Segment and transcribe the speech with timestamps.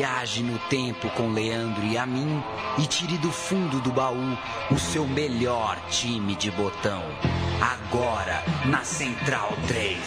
[0.00, 2.42] Viaje no tempo com Leandro e a mim
[2.78, 4.34] e tire do fundo do baú
[4.70, 7.02] o seu melhor time de botão.
[7.60, 9.98] Agora na Central 3.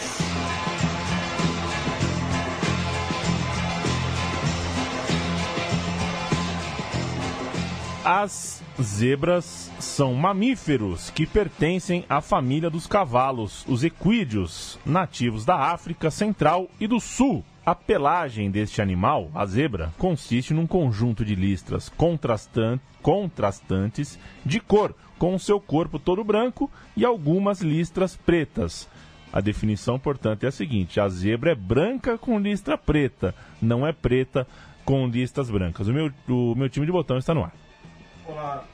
[8.03, 16.09] As zebras são mamíferos que pertencem à família dos cavalos, os equídeos, nativos da África
[16.09, 17.45] Central e do Sul.
[17.65, 24.93] A pelagem deste animal, a zebra, consiste num conjunto de listras contrastan contrastantes de cor,
[25.17, 28.89] com o seu corpo todo branco e algumas listras pretas.
[29.31, 33.93] A definição, portanto, é a seguinte: a zebra é branca com listra preta, não é
[33.93, 34.45] preta
[34.83, 35.87] com listras brancas.
[35.87, 37.53] O meu, o meu time de botão está no ar.
[38.25, 38.65] Olá.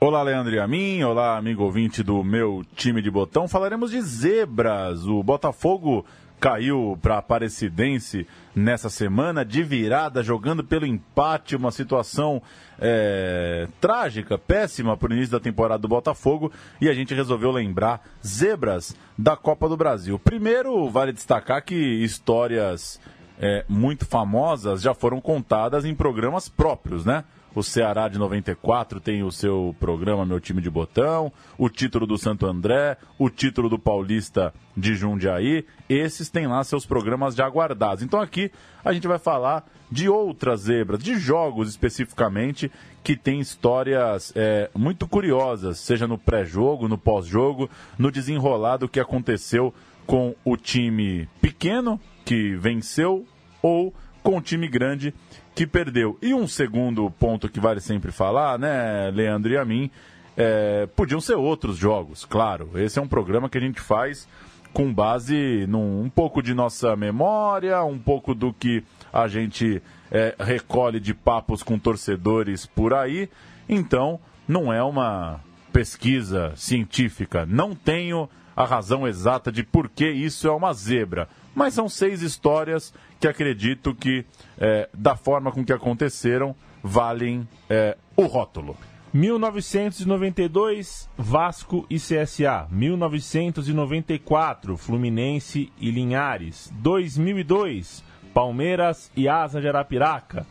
[0.00, 1.02] Olá, Leandro e a mim.
[1.02, 3.46] Olá, amigo ouvinte do meu time de botão.
[3.46, 5.04] Falaremos de zebras.
[5.04, 6.06] O Botafogo
[6.40, 12.42] caiu para Aparecidense nessa semana, de virada, jogando pelo empate, uma situação
[12.78, 18.02] é, trágica, péssima para o início da temporada do Botafogo, e a gente resolveu lembrar
[18.26, 20.18] zebras da Copa do Brasil.
[20.18, 22.98] Primeiro, vale destacar que histórias
[23.38, 27.24] é, muito famosas já foram contadas em programas próprios, né?
[27.52, 32.16] O Ceará de 94 tem o seu programa Meu Time de Botão, o título do
[32.16, 35.64] Santo André, o título do Paulista de Jundiaí.
[35.88, 38.04] Esses têm lá seus programas já guardados.
[38.04, 38.52] Então aqui
[38.84, 42.70] a gente vai falar de outras zebras, de jogos especificamente,
[43.02, 49.74] que tem histórias é, muito curiosas, seja no pré-jogo, no pós-jogo, no desenrolado que aconteceu
[50.06, 53.26] com o time pequeno que venceu
[53.60, 55.14] ou com o time grande
[55.54, 56.18] que perdeu.
[56.22, 59.90] E um segundo ponto que vale sempre falar, né, Leandro e a mim,
[60.36, 62.70] é, podiam ser outros jogos, claro.
[62.74, 64.28] Esse é um programa que a gente faz
[64.72, 70.34] com base num um pouco de nossa memória, um pouco do que a gente é,
[70.38, 73.28] recolhe de papos com torcedores por aí.
[73.68, 75.40] Então, não é uma
[75.72, 77.46] pesquisa científica.
[77.46, 81.28] Não tenho a razão exata de por que isso é uma zebra.
[81.54, 84.24] Mas são seis histórias que acredito que,
[84.58, 88.76] é, da forma com que aconteceram, valem é, o rótulo.
[89.12, 92.66] 1992, Vasco e CSA.
[92.70, 96.72] 1994, Fluminense e Linhares.
[96.76, 100.46] 2002, Palmeiras e Asa de Arapiraca.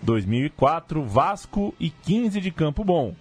[0.00, 3.14] 2004, Vasco e 15 de Campo Bom.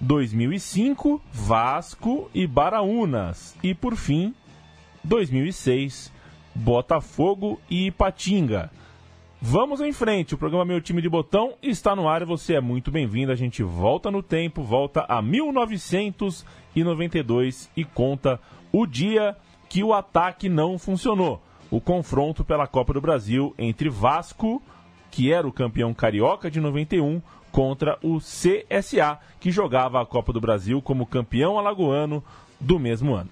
[0.00, 3.56] 2005, Vasco e Baraunas.
[3.62, 4.34] E por fim,
[5.04, 6.11] 2006,
[6.54, 8.70] Botafogo e Ipatinga.
[9.44, 12.60] Vamos em frente, o programa Meu Time de Botão está no ar e você é
[12.60, 13.32] muito bem-vindo.
[13.32, 18.38] A gente volta no tempo, volta a 1992 e conta
[18.70, 19.36] o dia
[19.68, 21.42] que o ataque não funcionou.
[21.70, 24.62] O confronto pela Copa do Brasil entre Vasco,
[25.10, 27.20] que era o campeão carioca de 91,
[27.50, 32.22] contra o CSA, que jogava a Copa do Brasil como campeão alagoano
[32.60, 33.30] do mesmo ano.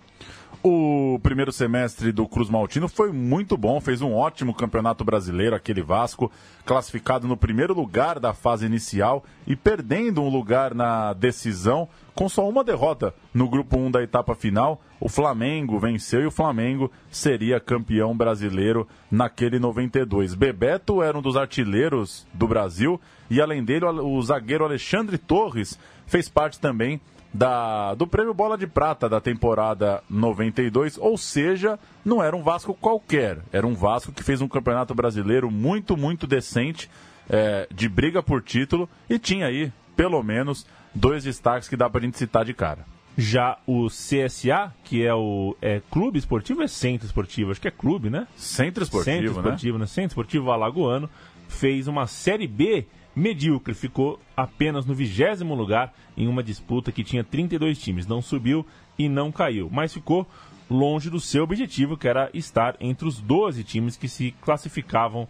[0.62, 5.80] O primeiro semestre do Cruz Maltino foi muito bom, fez um ótimo campeonato brasileiro, aquele
[5.80, 6.30] Vasco,
[6.66, 12.46] classificado no primeiro lugar da fase inicial e perdendo um lugar na decisão, com só
[12.46, 14.82] uma derrota no grupo 1 da etapa final.
[15.00, 20.34] O Flamengo venceu e o Flamengo seria campeão brasileiro naquele 92.
[20.34, 23.00] Bebeto era um dos artilheiros do Brasil
[23.30, 27.00] e, além dele, o zagueiro Alexandre Torres fez parte também
[27.32, 32.74] da, do prêmio Bola de Prata da temporada 92, ou seja, não era um Vasco
[32.74, 36.90] qualquer, era um Vasco que fez um campeonato brasileiro muito, muito decente,
[37.28, 42.00] é, de briga por título, e tinha aí, pelo menos, dois destaques que dá pra
[42.00, 42.84] gente citar de cara.
[43.16, 47.72] Já o CSA, que é o é Clube Esportivo, é Centro Esportivo, acho que é
[47.72, 48.26] clube, né?
[48.36, 49.82] Centro Esportivo, Centro Esportivo, né?
[49.82, 49.86] né?
[49.86, 51.10] Centro Esportivo Alagoano,
[51.48, 52.86] fez uma Série B
[53.20, 58.06] medíocre, ficou apenas no vigésimo lugar em uma disputa que tinha 32 times.
[58.06, 58.66] Não subiu
[58.98, 60.26] e não caiu, mas ficou
[60.70, 65.28] longe do seu objetivo, que era estar entre os 12 times que se classificavam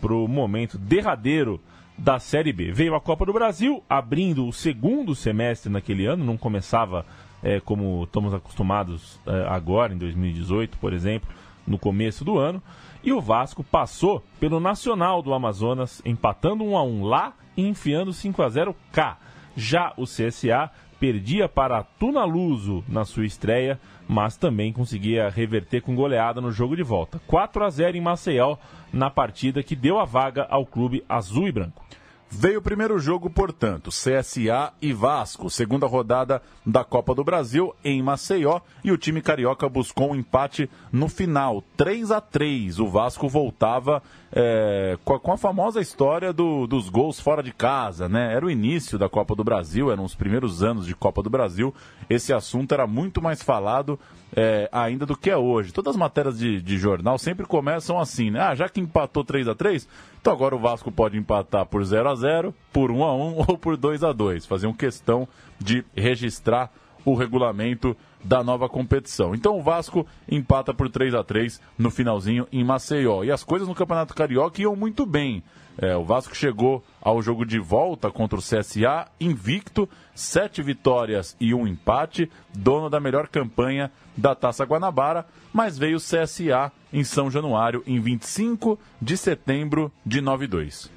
[0.00, 1.60] para o momento derradeiro
[1.96, 2.72] da Série B.
[2.72, 7.06] Veio a Copa do Brasil, abrindo o segundo semestre naquele ano, não começava
[7.42, 11.28] é, como estamos acostumados é, agora, em 2018, por exemplo,
[11.66, 12.62] no começo do ano.
[13.04, 18.12] E o Vasco passou pelo Nacional do Amazonas, empatando 1 a 1 lá e enfiando
[18.12, 19.18] 5 a 0 cá.
[19.56, 20.70] Já o CSA
[21.00, 26.84] perdia para Tunaluso na sua estreia, mas também conseguia reverter com goleada no jogo de
[26.84, 27.20] volta.
[27.26, 28.56] 4 a 0 em Maceió
[28.92, 31.84] na partida que deu a vaga ao clube azul e branco.
[32.34, 38.02] Veio o primeiro jogo, portanto, CSA e Vasco, segunda rodada da Copa do Brasil em
[38.02, 42.78] Maceió, e o time carioca buscou um empate no final, 3 a 3.
[42.80, 44.02] O Vasco voltava
[44.32, 48.32] é, com, a, com, a, famosa história do, dos gols fora de casa, né?
[48.32, 51.74] Era o início da Copa do Brasil, eram os primeiros anos de Copa do Brasil.
[52.08, 54.00] Esse assunto era muito mais falado
[54.34, 55.72] é, ainda do que é hoje.
[55.72, 58.40] Todas as matérias de, de jornal sempre começam assim, né?
[58.40, 59.88] Ah, já que empatou 3 a 3
[60.20, 63.18] então agora o Vasco pode empatar por 0 a 0 por 1 a 1
[63.48, 65.26] ou por 2 a 2 Faziam questão
[65.58, 66.70] de registrar
[67.04, 69.34] o regulamento da nova competição.
[69.34, 73.24] Então o Vasco empata por 3 a 3 no finalzinho em Maceió.
[73.24, 75.42] E as coisas no Campeonato Carioca iam muito bem.
[75.78, 81.54] É, o Vasco chegou ao jogo de volta contra o CSA invicto, sete vitórias e
[81.54, 87.30] um empate, dono da melhor campanha da Taça Guanabara, mas veio o CSA em São
[87.30, 90.90] Januário em 25 de setembro de 92.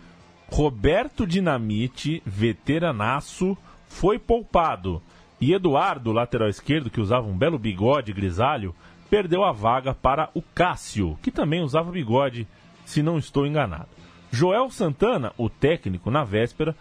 [0.52, 3.58] Roberto Dinamite, veteranaço,
[3.88, 5.02] foi poupado
[5.40, 8.74] e Eduardo, lateral esquerdo, que usava um belo bigode grisalho,
[9.10, 12.48] perdeu a vaga para o Cássio, que também usava bigode,
[12.86, 13.88] se não estou enganado.
[14.32, 16.76] Joel Santana, o técnico, na véspera,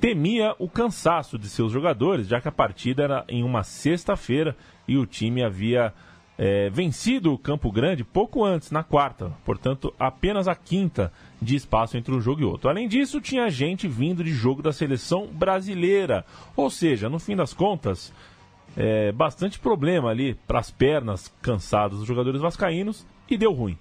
[0.00, 4.56] temia o cansaço de seus jogadores, já que a partida era em uma sexta-feira
[4.86, 5.92] e o time havia
[6.36, 11.96] é, vencido o Campo Grande pouco antes, na quarta, portanto, apenas a quinta de espaço
[11.96, 12.68] entre um jogo e outro.
[12.68, 16.24] Além disso, tinha gente vindo de jogo da seleção brasileira,
[16.56, 18.12] ou seja, no fim das contas,
[18.76, 23.78] é, bastante problema ali para as pernas cansadas dos jogadores vascaínos e deu ruim.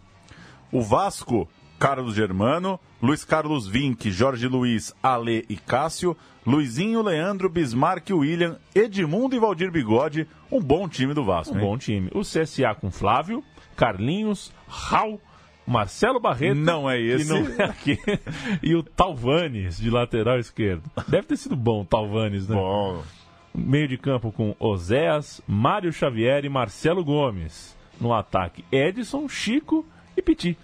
[0.72, 1.48] O Vasco
[1.82, 9.36] Carlos Germano, Luiz Carlos Vinck, Jorge Luiz, Ale e Cássio, Luizinho, Leandro, Bismarck, William, Edmundo
[9.36, 11.56] e Valdir Bigode, um bom time do Vasco.
[11.56, 11.66] Um hein?
[11.66, 12.12] bom time.
[12.14, 13.44] O CSA com Flávio,
[13.76, 15.20] Carlinhos, Raul,
[15.66, 16.60] Marcelo Barreto.
[16.60, 17.28] Não é esse.
[17.28, 17.98] não é aqui.
[18.62, 20.84] e o Talvanes, de lateral esquerdo.
[21.08, 22.56] Deve ter sido bom o Talvanes, né?
[22.58, 23.02] Bom.
[23.56, 27.76] Meio de campo com Oséas, Mário Xavier e Marcelo Gomes.
[28.00, 29.84] No ataque, Edson, Chico
[30.16, 30.56] e Piti.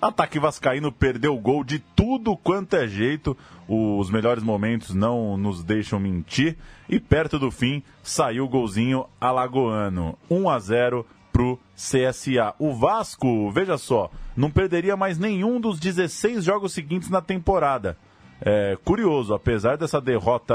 [0.00, 3.36] Ataque Vascaíno perdeu o gol de tudo quanto é jeito.
[3.66, 6.56] Os melhores momentos não nos deixam mentir.
[6.88, 10.18] E perto do fim saiu o golzinho alagoano.
[10.30, 12.54] 1 a 0 pro CSA.
[12.58, 17.96] O Vasco, veja só, não perderia mais nenhum dos 16 jogos seguintes na temporada.
[18.40, 20.54] É, curioso, apesar dessa derrota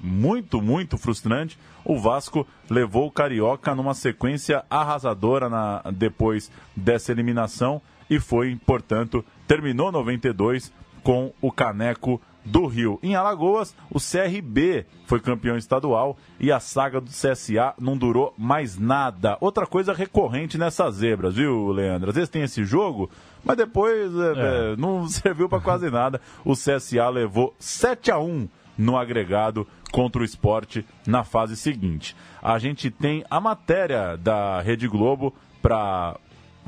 [0.00, 7.82] muito, muito frustrante, o Vasco levou o Carioca numa sequência arrasadora na, depois dessa eliminação
[8.08, 10.72] e foi, portanto, terminou 92
[11.02, 12.98] com o caneco do Rio.
[13.02, 18.78] Em Alagoas, o CRB foi campeão estadual e a saga do CSA não durou mais
[18.78, 19.36] nada.
[19.40, 22.10] Outra coisa recorrente nessas zebras, viu, Leandro?
[22.10, 23.10] Às vezes tem esse jogo,
[23.44, 24.72] mas depois é, é.
[24.72, 26.20] É, não serviu para quase nada.
[26.44, 32.16] O CSA levou 7 a 1 no agregado contra o esporte na fase seguinte.
[32.42, 36.16] A gente tem a matéria da Rede Globo para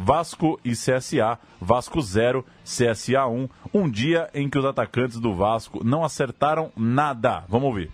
[0.03, 3.49] Vasco e CSA, Vasco 0, CSA 1.
[3.75, 7.45] Um dia em que os atacantes do Vasco não acertaram nada.
[7.47, 7.91] Vamos ouvir.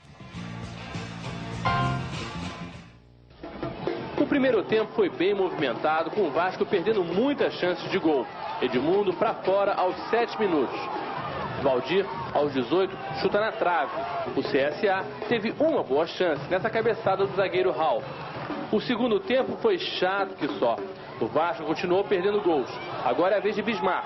[4.16, 8.24] O primeiro tempo foi bem movimentado, com o Vasco perdendo muitas chances de gol.
[8.62, 10.78] Edmundo para fora aos 7 minutos.
[11.60, 13.90] Valdir, aos 18, chuta na trave.
[14.36, 18.00] O CSA teve uma boa chance nessa cabeçada do zagueiro Hall.
[18.70, 20.76] O segundo tempo foi chato que só.
[21.20, 22.70] O Vasco continuou perdendo gols.
[23.04, 24.04] Agora é a vez de Bismarck.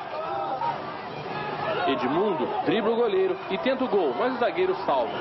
[1.89, 5.13] Edmundo dribla o goleiro e tenta o gol, mas o zagueiro salva.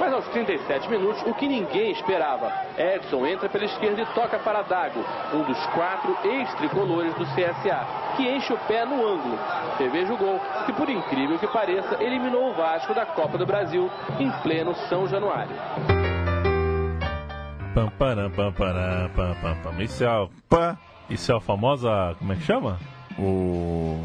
[0.00, 2.52] Mas aos 37 minutos, o que ninguém esperava.
[2.76, 8.28] Edson entra pela esquerda e toca para Dago, um dos quatro ex-tricolores do CSA, que
[8.28, 9.38] enche o pé no ângulo.
[9.78, 13.88] Reveja o gol, que por incrível que pareça, eliminou o Vasco da Copa do Brasil
[14.18, 15.54] em pleno São Januário.
[17.74, 19.82] Pam, pam, param, pam, pam, pam.
[19.82, 20.28] Isso é a,
[21.08, 22.14] isso é a famosa.
[22.18, 22.78] Como é que chama?
[23.18, 23.98] O.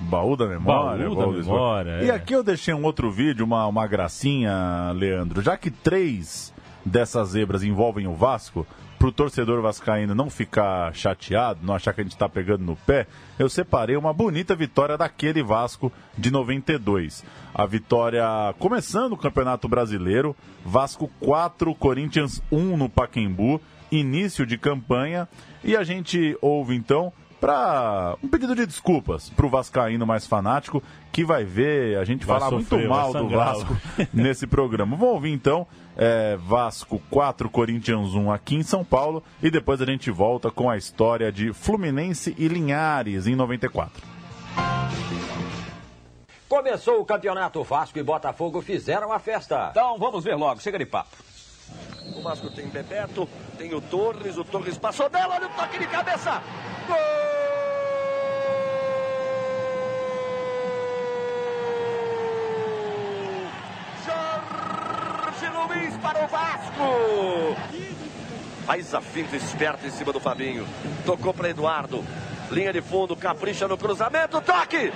[0.00, 1.08] Baú da memória.
[1.08, 1.90] Baú da memória.
[1.90, 2.04] É.
[2.06, 5.42] E aqui eu deixei um outro vídeo, uma, uma gracinha, Leandro.
[5.42, 8.66] Já que três dessas zebras envolvem o Vasco,
[8.98, 12.74] para o torcedor vascaíno não ficar chateado, não achar que a gente está pegando no
[12.74, 13.06] pé,
[13.38, 17.24] eu separei uma bonita vitória daquele Vasco de 92.
[17.54, 18.24] A vitória
[18.58, 25.28] começando o Campeonato Brasileiro, Vasco 4, Corinthians 1 no Paquembu, início de campanha,
[25.62, 30.82] e a gente ouve então para um pedido de desculpas para o vascaíno mais fanático
[31.12, 33.76] que vai ver a gente vai falar sofrer, muito mal do Vasco
[34.12, 34.96] nesse programa.
[34.96, 35.66] Vamos ouvir então
[35.96, 40.68] é, Vasco 4, Corinthians 1 aqui em São Paulo e depois a gente volta com
[40.68, 44.02] a história de Fluminense e Linhares em 94.
[46.48, 49.68] Começou o campeonato Vasco e Botafogo fizeram a festa.
[49.70, 51.27] Então vamos ver logo, chega de papo.
[52.16, 55.86] O Vasco tem Bebeto, tem o Torres, o Torres passou dela, olha o toque de
[55.86, 56.42] cabeça.
[56.86, 57.18] Gol!
[65.68, 67.56] Luiz para o Vasco.
[68.66, 70.66] Faz a finta esperta em cima do Fabinho.
[71.06, 72.04] Tocou para Eduardo.
[72.50, 74.40] Linha de fundo, capricha no cruzamento.
[74.40, 74.90] Toque!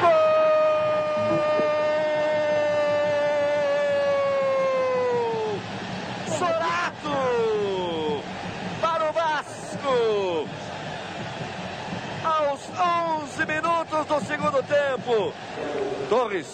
[0.00, 0.35] Gol!
[13.46, 15.32] 11 minutos do segundo tempo.
[16.08, 16.46] Torres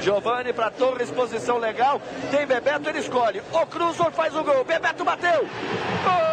[0.00, 2.00] Giovanni para Torres, posição legal.
[2.30, 3.42] Tem Bebeto, ele escolhe.
[3.52, 4.64] O Cruzor faz o gol.
[4.64, 5.40] Bebeto bateu.
[6.04, 6.28] Gol!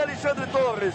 [0.00, 0.94] De Alexandre Torres.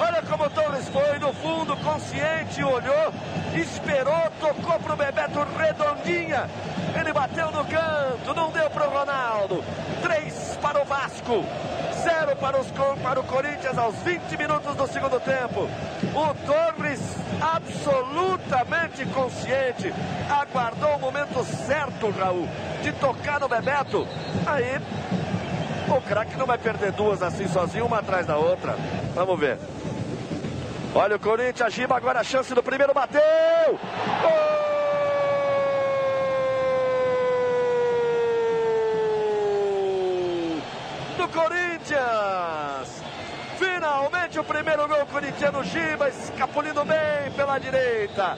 [0.00, 3.12] Olha como o Torres foi no fundo, consciente, olhou,
[3.54, 6.48] esperou, tocou pro Bebeto redondinha.
[6.98, 9.62] Ele bateu no canto, não deu pro Ronaldo.
[10.02, 11.44] Três para o Vasco,
[12.02, 12.66] zero para, os,
[13.02, 15.68] para o Corinthians aos 20 minutos do segundo tempo.
[16.14, 17.00] O Torres,
[17.40, 19.94] absolutamente consciente,
[20.28, 22.48] aguardou o momento certo, Raul,
[22.82, 24.06] de tocar no Bebeto.
[24.46, 24.80] Aí
[25.96, 28.76] o craque não vai perder duas assim sozinho, uma atrás da outra.
[29.14, 29.58] Vamos ver.
[30.94, 33.22] Olha o Corinthians, Giba, agora a chance do primeiro, bateu!
[34.20, 34.42] Gol!
[41.16, 43.02] Do Corinthians!
[43.58, 48.36] Finalmente o primeiro gol corintiano, Giba, escapulindo bem pela direita.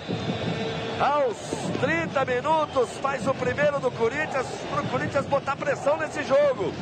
[1.01, 1.37] Aos
[1.81, 6.73] 30 minutos faz o primeiro do Corinthians, para o Corinthians botar pressão nesse jogo.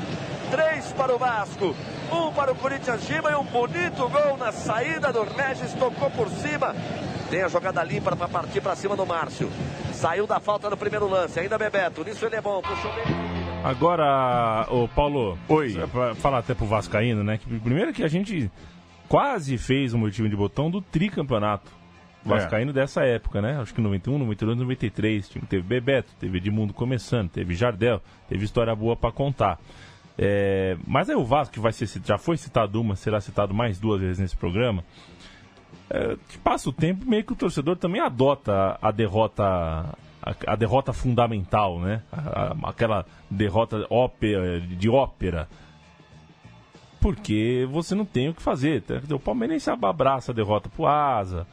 [0.52, 1.74] Três para o Vasco,
[2.12, 6.28] um para o Corinthians Gima e um bonito gol na saída do Regis, tocou por
[6.28, 6.74] cima.
[7.30, 9.48] Tem a jogada limpa para partir para cima do Márcio.
[9.94, 13.04] Saiu da falta no primeiro lance, ainda Bebeto, nisso ele é bom, puxou bem.
[13.64, 15.72] Agora, o Paulo, Oi.
[15.90, 17.38] Pra falar até pro Vascaíno, né?
[17.38, 18.50] Que primeiro que a gente
[19.08, 21.70] quase fez um motivo de botão do tricampeonato.
[22.22, 23.58] Vascaíno dessa época, né?
[23.58, 25.28] Acho que 91, 92, 93.
[25.30, 29.58] Time teve Bebeto, teve Edmundo começando, teve Jardel, teve história boa para contar.
[30.24, 33.80] É, mas aí o Vasco, que vai ser, já foi citado uma, será citado mais
[33.80, 34.84] duas vezes nesse programa.
[35.90, 39.42] É, que passa o tempo, meio que o torcedor também adota a, a derrota.
[39.42, 42.02] A, a, derrota fundamental, né?
[42.12, 45.48] A, aquela derrota ópera, de ópera.
[47.00, 48.84] Porque você não tem o que fazer.
[49.10, 51.48] O Palmeirense abraça a derrota pro Asa.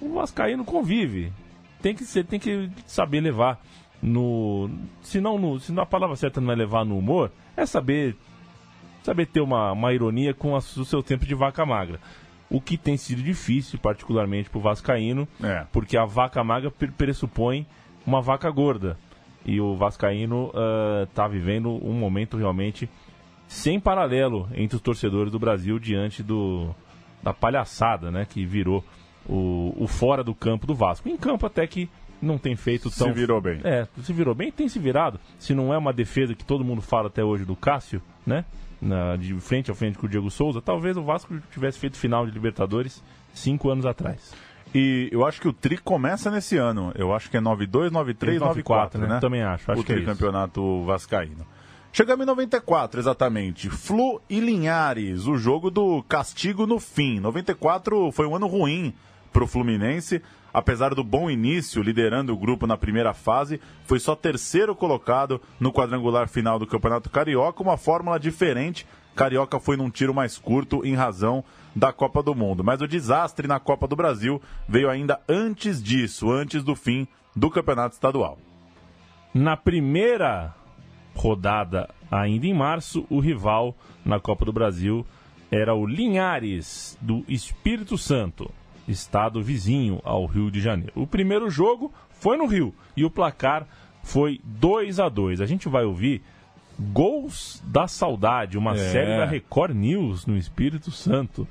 [0.00, 1.32] O Vascaíno convive.
[1.80, 3.64] Tem que, ser, tem que saber levar
[4.02, 4.68] no.
[5.00, 8.16] Se não, no, se a palavra certa não é levar no humor, é saber
[9.02, 12.00] saber ter uma, uma ironia com a, o seu tempo de vaca magra.
[12.50, 15.66] O que tem sido difícil, particularmente para o Vascaíno, É.
[15.72, 17.66] porque a vaca magra pre- pressupõe
[18.06, 18.96] uma vaca gorda.
[19.44, 20.50] E o Vascaíno
[21.06, 22.88] está vivendo um momento realmente
[23.46, 26.74] sem paralelo entre os torcedores do Brasil diante do,
[27.22, 28.82] da palhaçada né, que virou
[29.28, 31.10] o, o fora do campo do Vasco.
[31.10, 31.90] Em campo até que
[32.24, 33.12] não tem feito Se tão...
[33.12, 33.60] virou bem.
[33.64, 35.20] É, se virou bem, tem se virado.
[35.38, 38.44] Se não é uma defesa que todo mundo fala até hoje do Cássio, né?
[38.80, 42.26] Na, de frente a frente com o Diego Souza, talvez o Vasco tivesse feito final
[42.26, 43.02] de Libertadores
[43.32, 44.34] cinco anos atrás.
[44.74, 46.92] E eu acho que o tri começa nesse ano.
[46.96, 49.20] Eu acho que é 92, 93, 94, né?
[49.20, 49.70] Também acho.
[49.70, 51.46] acho o é tricampeonato vascaíno.
[51.92, 53.70] Chegamos em 94, exatamente.
[53.70, 57.20] Flu e Linhares, o jogo do castigo no fim.
[57.20, 58.92] 94 foi um ano ruim
[59.32, 60.20] para o Fluminense.
[60.54, 65.72] Apesar do bom início, liderando o grupo na primeira fase, foi só terceiro colocado no
[65.72, 68.86] quadrangular final do Campeonato Carioca, uma fórmula diferente.
[69.16, 71.42] Carioca foi num tiro mais curto em razão
[71.74, 72.62] da Copa do Mundo.
[72.62, 77.50] Mas o desastre na Copa do Brasil veio ainda antes disso, antes do fim do
[77.50, 78.38] Campeonato Estadual.
[79.34, 80.54] Na primeira
[81.16, 85.04] rodada, ainda em março, o rival na Copa do Brasil
[85.50, 88.48] era o Linhares, do Espírito Santo,
[88.88, 90.92] estado vizinho ao Rio de Janeiro.
[90.94, 93.66] O primeiro jogo foi no Rio e o placar
[94.02, 96.22] foi 2 a 2 A gente vai ouvir
[96.78, 98.76] Gols da Saudade, uma É.
[98.78, 101.46] série da Record News no Espírito Santo,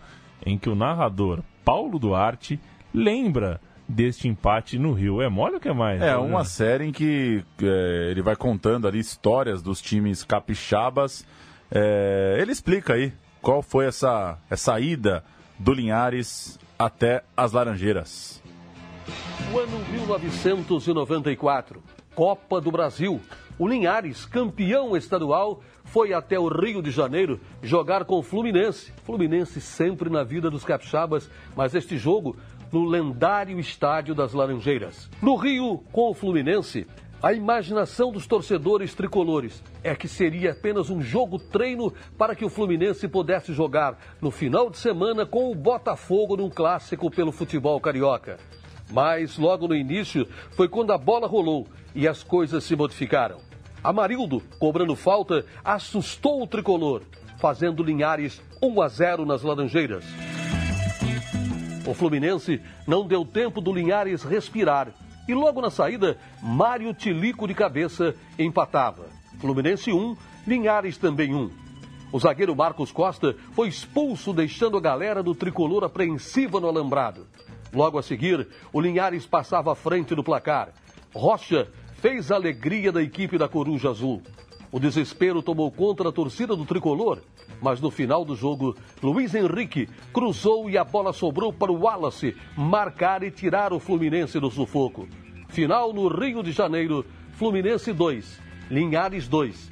[0.45, 2.59] em que o narrador Paulo Duarte
[2.93, 5.21] lembra deste empate no Rio.
[5.21, 6.01] É mole ou que é mais?
[6.01, 11.25] É uma série em que é, ele vai contando ali histórias dos times capixabas.
[11.71, 15.23] É, ele explica aí qual foi essa, essa ida
[15.57, 18.43] do Linhares até as Laranjeiras.
[19.53, 21.81] O ano 1994,
[22.13, 23.21] Copa do Brasil.
[23.57, 28.91] O Linhares, campeão estadual, foi até o Rio de Janeiro jogar com o Fluminense.
[29.03, 32.35] Fluminense sempre na vida dos capixabas, mas este jogo
[32.71, 35.09] no lendário Estádio das Laranjeiras.
[35.21, 36.87] No Rio, com o Fluminense,
[37.23, 42.49] A imaginação dos torcedores tricolores é que seria apenas um jogo treino para que o
[42.49, 48.37] Fluminense pudesse jogar no final de semana com o Botafogo num clássico pelo futebol carioca.
[48.91, 51.65] Mas logo no início foi quando a bola rolou
[51.95, 53.37] e as coisas se modificaram.
[53.81, 57.03] Amarildo, cobrando falta, assustou o tricolor,
[57.39, 60.03] fazendo Linhares 1 a 0 nas Laranjeiras.
[61.87, 64.93] O Fluminense não deu tempo do Linhares respirar
[65.27, 69.05] e logo na saída, Mário Tilico de cabeça empatava.
[69.39, 70.15] Fluminense 1,
[70.45, 71.49] Linhares também 1.
[72.11, 77.25] O zagueiro Marcos Costa foi expulso, deixando a galera do tricolor apreensiva no alambrado.
[77.73, 80.69] Logo a seguir, o Linhares passava à frente do placar.
[81.13, 84.21] Rocha fez a alegria da equipe da Coruja Azul.
[84.73, 87.19] O desespero tomou conta da torcida do tricolor,
[87.61, 92.35] mas no final do jogo, Luiz Henrique cruzou e a bola sobrou para o Wallace
[92.57, 95.07] marcar e tirar o Fluminense do sufoco.
[95.47, 99.69] Final no Rio de Janeiro, Fluminense 2, Linhares 2.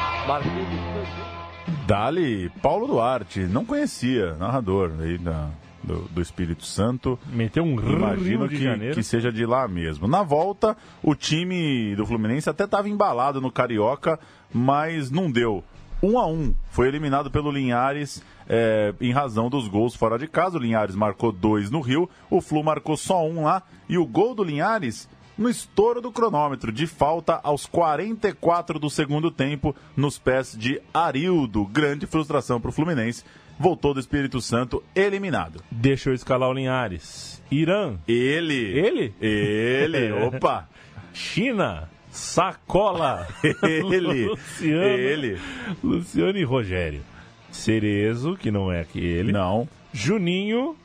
[1.88, 5.50] Dali, Paulo Duarte, não conhecia, narrador aí da,
[5.84, 7.18] do, do Espírito Santo.
[7.28, 8.96] Meteu um Imagino que, Janeiro.
[8.96, 10.08] que seja de lá mesmo.
[10.08, 14.20] Na volta, o time do Fluminense até estava embalado no Carioca,
[14.54, 15.64] mas não deu.
[16.04, 20.58] Um a um, foi eliminado pelo Linhares é, em razão dos gols fora de casa.
[20.58, 23.62] O Linhares marcou dois no Rio, o Flu marcou só um lá.
[23.88, 25.08] E o gol do Linhares
[25.38, 31.66] no estouro do cronômetro, de falta aos 44 do segundo tempo, nos pés de Arildo.
[31.66, 33.24] Grande frustração para o Fluminense.
[33.62, 35.62] Voltou do Espírito Santo eliminado.
[35.70, 37.40] Deixa eu escalar o Linhares.
[37.52, 38.56] Irã, Ele.
[38.56, 39.14] Ele?
[39.22, 40.68] Ele, opa.
[41.14, 43.28] China, Sacola.
[43.62, 44.26] Ele.
[44.26, 44.84] Luciano.
[44.84, 45.40] Ele.
[45.84, 47.04] Luciano e Rogério.
[47.52, 49.32] Cerezo, que não é aquele.
[49.32, 49.70] Não.
[49.94, 50.76] Juninho,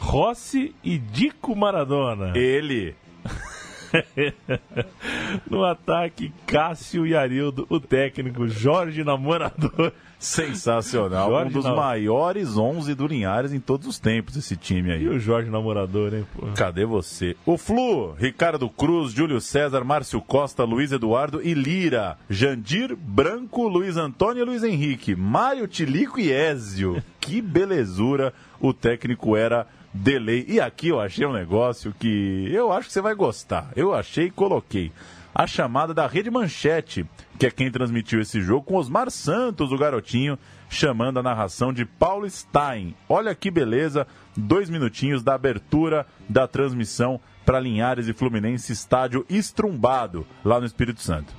[0.00, 2.36] Rossi e Dico Maradona.
[2.36, 2.96] Ele.
[5.50, 9.92] No ataque, Cássio e Arildo, o técnico Jorge Namorador.
[10.18, 11.28] Sensacional.
[11.28, 15.08] Jorge um dos maiores 11 do Linhares em todos os tempos, esse time E aí.
[15.08, 16.46] o Jorge Namorador, hein, pô?
[16.56, 17.36] Cadê você?
[17.44, 22.16] O Flu, Ricardo Cruz, Júlio César, Márcio Costa, Luiz Eduardo e Lira.
[22.30, 25.14] Jandir, Branco, Luiz Antônio e Luiz Henrique.
[25.14, 27.02] Mário Tilico e Ézio.
[27.20, 30.44] Que belezura o técnico era delay.
[30.48, 33.70] E aqui eu achei um negócio que eu acho que você vai gostar.
[33.76, 34.90] Eu achei e coloquei.
[35.32, 37.06] A chamada da Rede Manchete,
[37.38, 41.84] que é quem transmitiu esse jogo, com Osmar Santos, o garotinho, chamando a narração de
[41.84, 42.94] Paulo Stein.
[43.08, 50.26] Olha que beleza, dois minutinhos da abertura da transmissão para Linhares e Fluminense, estádio estrumbado,
[50.44, 51.32] lá no Espírito Santo.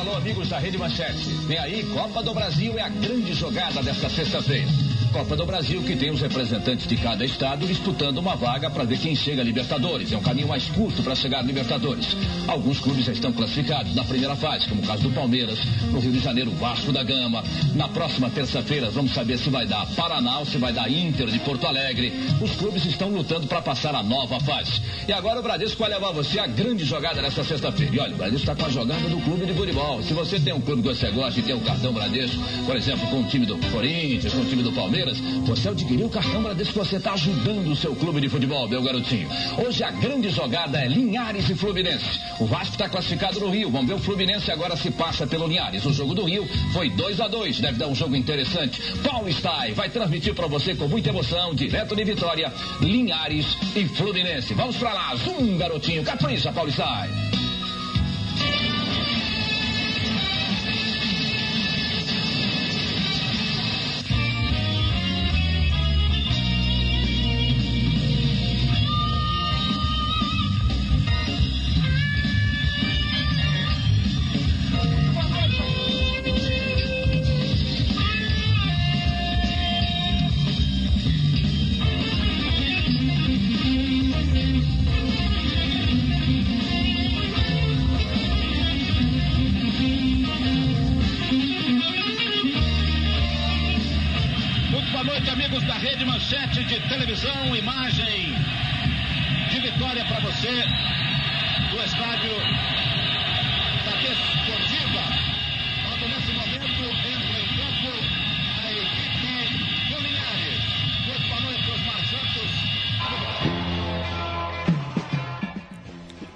[0.00, 1.30] Alô, amigos da Rede Manchete.
[1.46, 4.68] Vem aí, Copa do Brasil é a grande jogada desta sexta-feira.
[5.14, 8.98] Copa do Brasil que tem os representantes de cada estado disputando uma vaga para ver
[8.98, 10.10] quem chega a Libertadores.
[10.10, 12.16] É um caminho mais curto para chegar a Libertadores.
[12.48, 15.56] Alguns clubes já estão classificados na primeira fase, como o caso do Palmeiras,
[15.92, 17.44] no Rio de Janeiro, Vasco da Gama.
[17.76, 21.38] Na próxima terça-feira vamos saber se vai dar Paraná ou se vai dar Inter de
[21.38, 22.12] Porto Alegre.
[22.42, 24.82] Os clubes estão lutando para passar a nova fase.
[25.06, 27.94] E agora o Bradesco vai levar você a grande jogada desta sexta-feira.
[27.94, 30.02] E olha, o Bradesco está com a jogada do clube de futebol.
[30.02, 33.06] Se você tem um clube que você gosta e tem um cartão Bradesco, por exemplo,
[33.06, 35.03] com o time do Corinthians, com o time do Palmeiras,
[35.44, 39.28] você adquiriu o cartão Bradesco, você está ajudando o seu clube de futebol, meu garotinho.
[39.64, 42.20] Hoje a grande jogada é Linhares e Fluminense.
[42.40, 43.70] O Vasco está classificado no Rio.
[43.70, 45.84] Vamos ver o Fluminense agora se passa pelo Linhares.
[45.84, 48.80] O jogo do Rio foi 2 a 2 Deve dar um jogo interessante.
[49.02, 54.54] Paulo Stai vai transmitir para você com muita emoção, direto de Vitória, Linhares e Fluminense.
[54.54, 55.14] Vamos para lá.
[55.16, 56.02] Zoom, garotinho.
[56.04, 57.43] Capricha, Paulo Stai.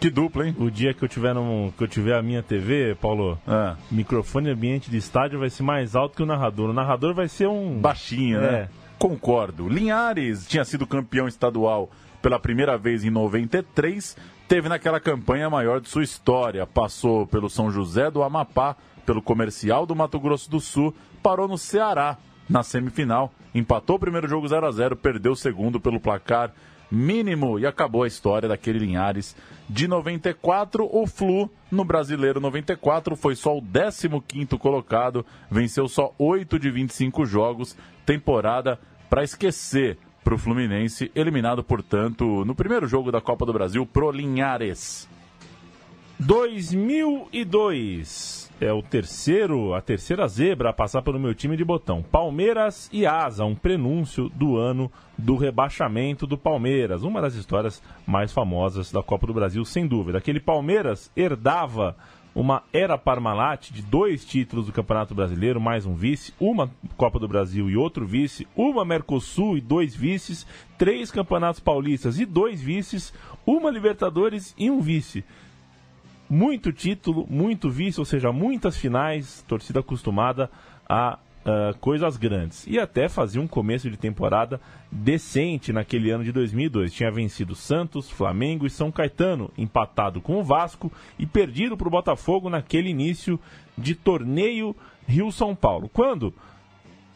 [0.01, 0.55] Que dupla, hein?
[0.61, 4.49] O dia que eu tiver num, que eu tiver a minha TV, Paulo, Ah, microfone
[4.51, 6.71] ambiente de estádio vai ser mais alto que o narrador.
[6.71, 8.53] O narrador vai ser um baixinho, É.
[8.53, 8.69] né?
[8.97, 9.69] Concordo.
[9.69, 11.91] Linhares tinha sido campeão estadual
[12.23, 14.17] pela primeira vez em 93,
[14.49, 16.65] teve naquela campanha a maior de sua história.
[16.67, 21.57] Passou pelo São José do Amapá, pelo Comercial do Mato Grosso do Sul, parou no
[21.59, 22.17] Ceará
[22.49, 26.51] na semifinal, empatou o primeiro jogo 0 a 0 perdeu o segundo pelo placar
[26.90, 29.37] mínimo e acabou a história daquele Linhares
[29.68, 30.88] de 94.
[30.90, 34.09] O Flu no Brasileiro 94 foi só o 15
[34.59, 42.44] colocado, venceu só 8 de 25 jogos, temporada para esquecer para o Fluminense, eliminado, portanto,
[42.44, 45.09] no primeiro jogo da Copa do Brasil pro Linhares.
[46.18, 52.03] 2002 é o terceiro, a terceira zebra a passar pelo meu time de botão.
[52.03, 57.03] Palmeiras e Asa, um prenúncio do ano do rebaixamento do Palmeiras.
[57.03, 60.18] Uma das histórias mais famosas da Copa do Brasil, sem dúvida.
[60.18, 61.97] Aquele Palmeiras herdava
[62.35, 67.29] uma era Parmalat de dois títulos do Campeonato Brasileiro, mais um vice, uma Copa do
[67.29, 73.12] Brasil e outro vice, uma Mercosul e dois vices, três Campeonatos Paulistas e dois vices,
[73.47, 75.25] uma Libertadores e um vice
[76.29, 80.51] muito título, muito vice, ou seja, muitas finais, torcida acostumada
[80.88, 82.67] a uh, coisas grandes.
[82.67, 84.61] E até fazia um começo de temporada
[84.91, 86.93] decente naquele ano de 2002.
[86.93, 91.91] Tinha vencido Santos, Flamengo e São Caetano, empatado com o Vasco e perdido para o
[91.91, 93.41] Botafogo naquele início
[93.77, 94.75] de torneio
[95.07, 95.88] Rio-São Paulo.
[95.88, 96.35] Quando?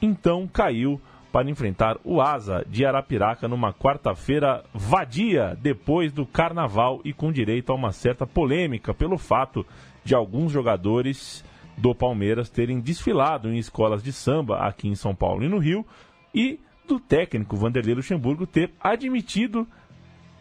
[0.01, 1.01] Então caiu
[1.33, 7.73] para enfrentar o Asa de Arapiraca numa quarta-feira vadia, depois do carnaval e com direito
[7.73, 9.67] a uma certa polêmica pelo fato
[10.05, 11.43] de alguns jogadores
[11.77, 15.87] do Palmeiras terem desfilado em escolas de samba aqui em São Paulo e no Rio
[16.35, 19.67] e do técnico Vanderlei Luxemburgo ter admitido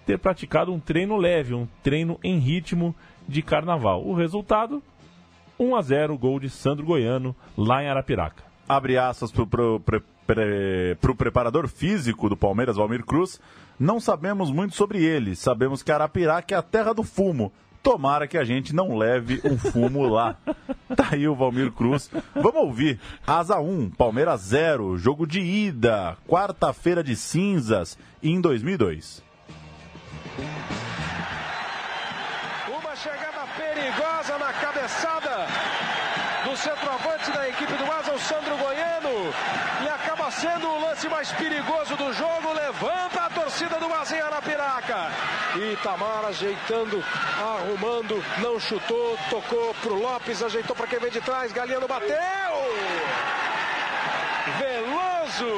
[0.06, 2.94] ter praticado um treino leve, um treino em ritmo
[3.28, 4.06] de carnaval.
[4.06, 4.84] O resultado
[5.58, 8.44] 1 a 0 gol de Sandro Goiano lá em Arapiraca.
[8.68, 9.80] Abre aspas para o
[10.32, 13.40] pre, pro preparador físico do Palmeiras, Valmir Cruz.
[13.78, 15.36] Não sabemos muito sobre ele.
[15.36, 17.52] Sabemos que Arapiraca é a terra do fumo.
[17.84, 20.38] Tomara que a gente não leve um fumo lá.
[20.94, 22.12] Tá aí o Valmir Cruz.
[22.36, 23.00] Vamos ouvir.
[23.26, 29.24] Asa 1, Palmeiras 0, jogo de ida, quarta-feira de cinzas, em 2002.
[32.68, 35.48] Uma chegada perigosa na cabeçada
[36.62, 39.34] centroavante da equipe do Asa, o Sandro Goiano.
[39.84, 42.54] E acaba sendo o lance mais perigoso do jogo.
[42.54, 45.12] Levanta a torcida do Asa em Arapiraca.
[45.56, 47.04] E Itamar ajeitando,
[47.40, 51.52] arrumando, não chutou, tocou pro Lopes, ajeitou para quem vem de trás.
[51.52, 52.16] Galeano bateu!
[54.60, 55.52] Veloso!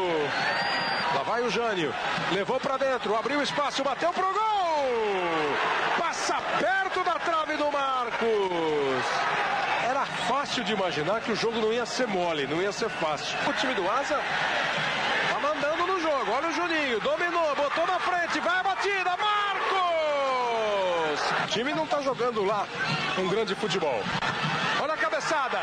[1.16, 1.94] Lá vai o Jânio.
[2.32, 4.90] Levou para dentro, abriu espaço, bateu pro gol!
[6.00, 8.83] Passa perto da trave do Marcos.
[10.54, 13.36] De imaginar que o jogo não ia ser mole, não ia ser fácil.
[13.50, 14.22] O time do Asa
[15.28, 16.32] tá mandando no jogo.
[16.32, 21.22] Olha o Juninho, dominou, botou na frente, vai a batida, Marcos!
[21.44, 22.68] O time não tá jogando lá
[23.18, 24.00] um grande futebol.
[24.80, 25.60] Olha a cabeçada.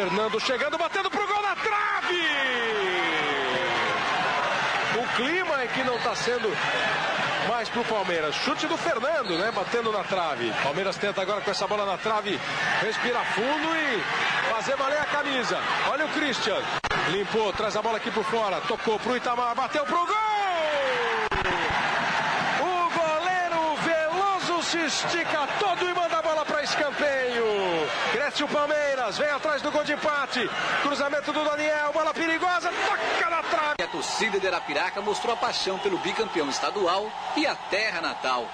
[0.00, 2.26] Fernando chegando, batendo pro gol na trave.
[4.98, 6.50] O clima é que não está sendo
[7.46, 8.34] mais pro Palmeiras.
[8.36, 9.52] Chute do Fernando, né?
[9.54, 10.50] Batendo na trave.
[10.62, 12.40] Palmeiras tenta agora com essa bola na trave,
[12.80, 14.02] respirar fundo e
[14.50, 15.58] fazer valer a camisa.
[15.90, 16.56] Olha o Christian.
[17.10, 18.58] Limpou, traz a bola aqui por fora.
[18.62, 20.16] Tocou pro Itamar, bateu pro gol!
[22.62, 27.59] O goleiro Veloso se estica todo e manda a bola para escanteio.
[28.12, 30.50] Cresce o Palmeiras, vem atrás do gol de empate.
[30.82, 33.82] Cruzamento do Daniel, bola perigosa, toca na trave.
[33.82, 38.46] A torcida de Arapiraca mostrou a paixão pelo bicampeão estadual e a terra natal.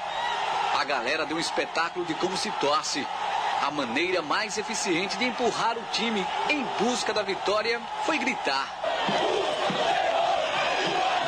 [0.79, 3.07] A galera deu um espetáculo de como se torce.
[3.63, 8.69] A maneira mais eficiente de empurrar o time em busca da vitória foi gritar.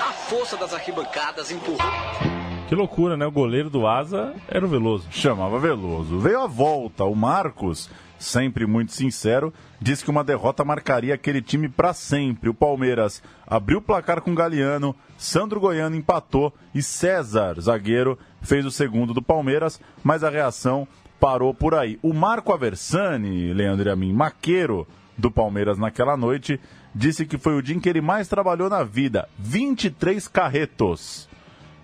[0.07, 2.28] A força das arquibancadas empurrou.
[2.69, 3.25] Que loucura, né?
[3.25, 5.09] O goleiro do Asa era o Veloso.
[5.11, 6.19] Chamava Veloso.
[6.19, 7.03] Veio a volta.
[7.03, 12.51] O Marcos, sempre muito sincero, disse que uma derrota marcaria aquele time para sempre.
[12.51, 18.71] O Palmeiras abriu o placar com Galeano, Sandro Goiano empatou e César, zagueiro, fez o
[18.71, 20.87] segundo do Palmeiras, mas a reação
[21.19, 21.99] parou por aí.
[22.03, 26.61] O Marco Aversani, Leandro e a mim, maqueiro do Palmeiras naquela noite,
[26.95, 29.27] disse que foi o dia em que ele mais trabalhou na vida.
[29.39, 31.27] 23 carretos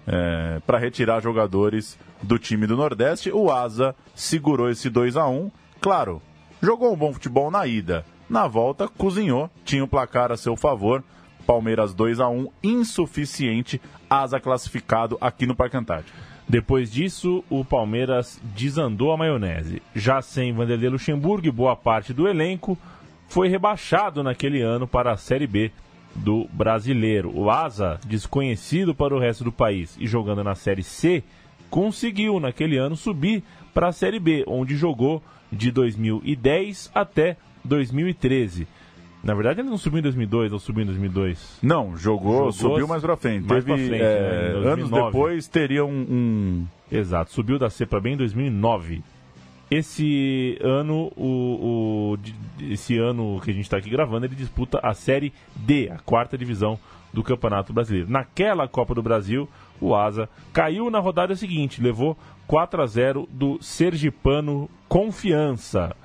[0.06, 3.30] é, para retirar jogadores do time do Nordeste.
[3.30, 6.22] O Asa segurou esse 2 a 1 Claro,
[6.62, 11.04] jogou um bom futebol na ida, Na volta, cozinhou, tinha o placar a seu favor.
[11.46, 16.16] Palmeiras 2 a 1 insuficiente, asa classificado aqui no Parque Antártico.
[16.48, 19.82] Depois disso, o Palmeiras desandou a maionese.
[19.94, 22.78] Já sem Vanderlei Luxemburgo e boa parte do elenco,
[23.28, 25.70] foi rebaixado naquele ano para a Série B
[26.16, 27.30] do Brasileiro.
[27.34, 31.22] O Asa, desconhecido para o resto do país e jogando na Série C,
[31.70, 38.66] conseguiu naquele ano subir para a Série B, onde jogou de 2010 até 2013.
[39.22, 41.58] Na verdade, ele não subiu em 2002 ou subiu em 2002?
[41.62, 43.46] Não, jogou, Jogou subiu mais pra frente.
[43.48, 45.04] mais Teve, pra frente, é, né, anos 2009.
[45.06, 49.02] depois teria um, um- Exato, subiu da C para B em 2009.
[49.70, 52.18] Esse ano, o, o-
[52.64, 56.36] esse ano que a gente está aqui gravando, ele disputa a Série D, a quarta
[56.38, 56.78] divisão
[57.12, 58.10] do Campeonato Brasileiro.
[58.10, 59.48] Naquela Copa do Brasil,
[59.80, 65.96] o Asa caiu na rodada seguinte, levou 4 a 0 do Sergipano Confiança.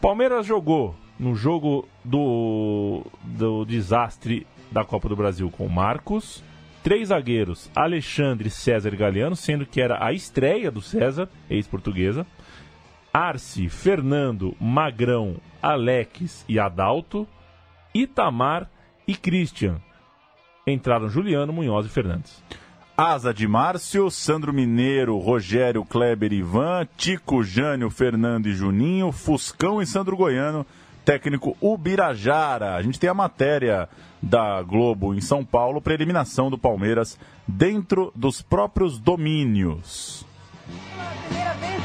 [0.00, 6.42] Palmeiras jogou no jogo do, do desastre da Copa do Brasil com Marcos,
[6.82, 12.26] três zagueiros, Alexandre, César Galeano, sendo que era a estreia do César, ex-portuguesa,
[13.12, 17.28] Arce, Fernando, Magrão, Alex e Adalto,
[17.94, 18.70] Itamar
[19.06, 19.76] e Christian.
[20.66, 22.42] Entraram Juliano, Munhoz e Fernandes.
[22.96, 29.86] Asa de Márcio, Sandro Mineiro, Rogério, Kleber, Ivan, Tico, Jânio, Fernando e Juninho, Fuscão e
[29.86, 30.64] Sandro Goiano,
[31.04, 32.74] técnico Ubirajara.
[32.74, 33.88] A gente tem a matéria
[34.22, 40.24] da Globo em São Paulo para eliminação do Palmeiras dentro dos próprios domínios.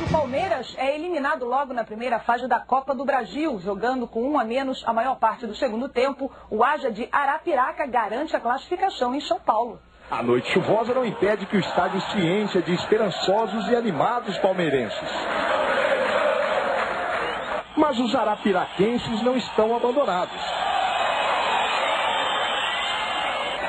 [0.07, 4.39] O Palmeiras é eliminado logo na primeira fase da Copa do Brasil, jogando com um
[4.39, 6.31] a menos a maior parte do segundo tempo.
[6.49, 9.81] O Aja de Arapiraca garante a classificação em São Paulo.
[10.09, 15.09] A noite chuvosa não impede que o estádio se encha de esperançosos e animados palmeirenses.
[17.75, 20.41] Mas os arapiraquenses não estão abandonados.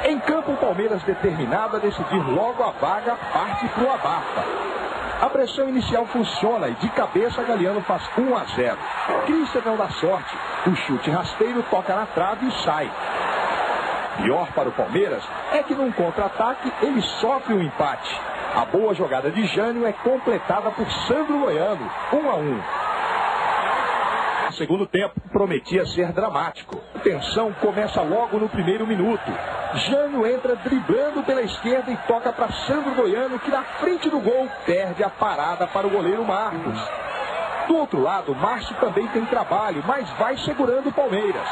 [0.05, 4.78] Em campo, o Palmeiras, determinado a decidir logo a vaga, parte para o abafa.
[5.21, 8.79] A pressão inicial funciona e de cabeça Galeano faz 1 a 0.
[9.27, 10.33] Christian não dá sorte.
[10.65, 12.89] O chute rasteiro toca na trave e sai.
[14.23, 18.21] Pior para o Palmeiras é que num contra-ataque ele sofre um empate.
[18.55, 22.88] A boa jogada de Jânio é completada por Sandro Goiano, 1 a 1.
[24.59, 26.81] Segundo tempo prometia ser dramático.
[26.93, 29.23] A tensão começa logo no primeiro minuto.
[29.87, 34.49] Jânio entra driblando pela esquerda e toca para Sandro Goiano, que na frente do gol
[34.67, 36.77] perde a parada para o goleiro Marcos.
[37.69, 41.49] Do outro lado, Márcio também tem trabalho, mas vai segurando o Palmeiras.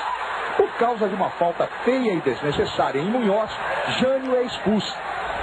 [0.57, 3.51] Por causa de uma falta feia e desnecessária em Munhoz,
[4.01, 4.99] Jânio é expulso.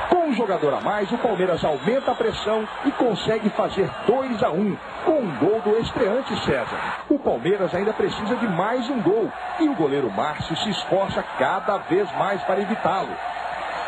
[0.10, 4.50] Com um jogador a mais, o Palmeiras aumenta a pressão e consegue fazer 2 a
[4.50, 7.04] 1 com um gol do estreante César.
[7.10, 11.78] O Palmeiras ainda precisa de mais um gol e o goleiro Márcio se esforça cada
[11.78, 13.16] vez mais para evitá-lo.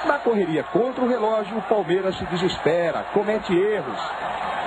[0.06, 3.99] Na correria contra o relógio, o Palmeiras se desespera, comete erros.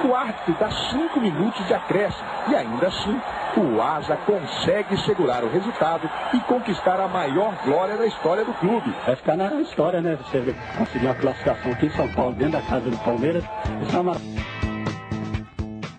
[0.04, 3.20] O árbitro dá cinco minutos de acréscimo e ainda assim
[3.58, 8.94] o Asa consegue segurar o resultado e conquistar a maior glória da história do clube.
[9.04, 10.16] Vai ficar na história, né?
[10.16, 13.44] Você conseguir uma classificação aqui em São Paulo, dentro da casa do Palmeiras.
[13.86, 14.16] Isso é uma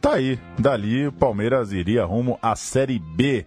[0.01, 3.45] Tá aí, dali o Palmeiras iria rumo à Série B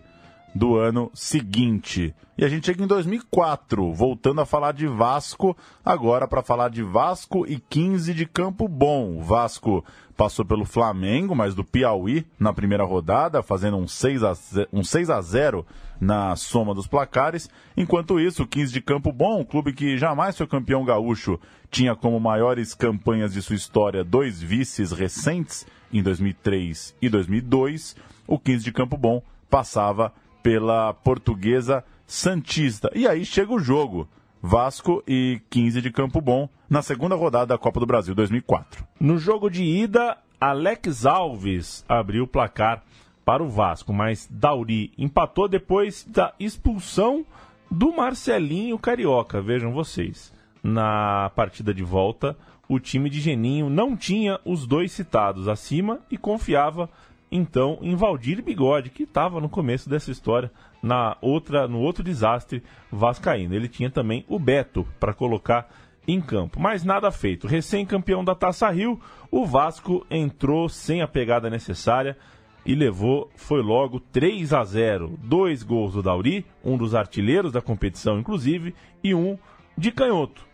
[0.55, 2.15] do ano seguinte.
[2.37, 6.83] E a gente chega em 2004, voltando a falar de Vasco, agora para falar de
[6.83, 9.19] Vasco e 15 de Campo Bom.
[9.19, 9.85] O Vasco
[10.17, 14.83] passou pelo Flamengo, mas do Piauí na primeira rodada, fazendo um 6 a 0, um
[14.83, 15.67] 6 a 0
[16.01, 17.49] na soma dos placares.
[17.77, 21.38] Enquanto isso, o 15 de Campo Bom, um clube que jamais foi campeão gaúcho,
[21.71, 27.95] tinha como maiores campanhas de sua história dois vices recentes, em 2003 e 2002.
[28.27, 32.90] O 15 de Campo Bom passava pela portuguesa Santista.
[32.94, 34.09] E aí chega o jogo.
[34.44, 38.85] Vasco e 15 de Campo Bom na segunda rodada da Copa do Brasil 2004.
[38.98, 42.83] No jogo de ida, Alex Alves abriu o placar
[43.24, 47.24] para o Vasco, mas Dauri empatou depois da expulsão
[47.70, 49.40] do Marcelinho Carioca.
[49.40, 52.37] Vejam vocês, na partida de volta,
[52.68, 56.90] o time de Geninho não tinha os dois citados acima e confiava
[57.33, 62.62] então em Valdir Bigode, que estava no começo dessa história na outra no outro desastre
[62.90, 63.55] vascaíno.
[63.55, 65.68] Ele tinha também o Beto para colocar
[66.07, 66.61] em campo.
[66.61, 67.47] Mas nada feito.
[67.47, 72.16] Recém-campeão da Taça Rio, o Vasco entrou sem a pegada necessária
[72.64, 75.18] e levou, foi logo 3 a 0.
[75.23, 79.38] Dois gols do Dauri, um dos artilheiros da competição, inclusive, e um
[79.77, 80.45] de canhoto.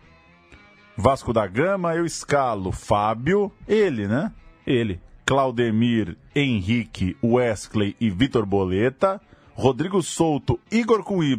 [0.97, 4.31] Vasco da Gama, eu escalo Fábio, ele, né?
[4.65, 4.99] Ele.
[5.29, 9.21] Claudemir, Henrique, Wesley e Vitor Boleta.
[9.53, 11.37] Rodrigo Souto, Igor com Y,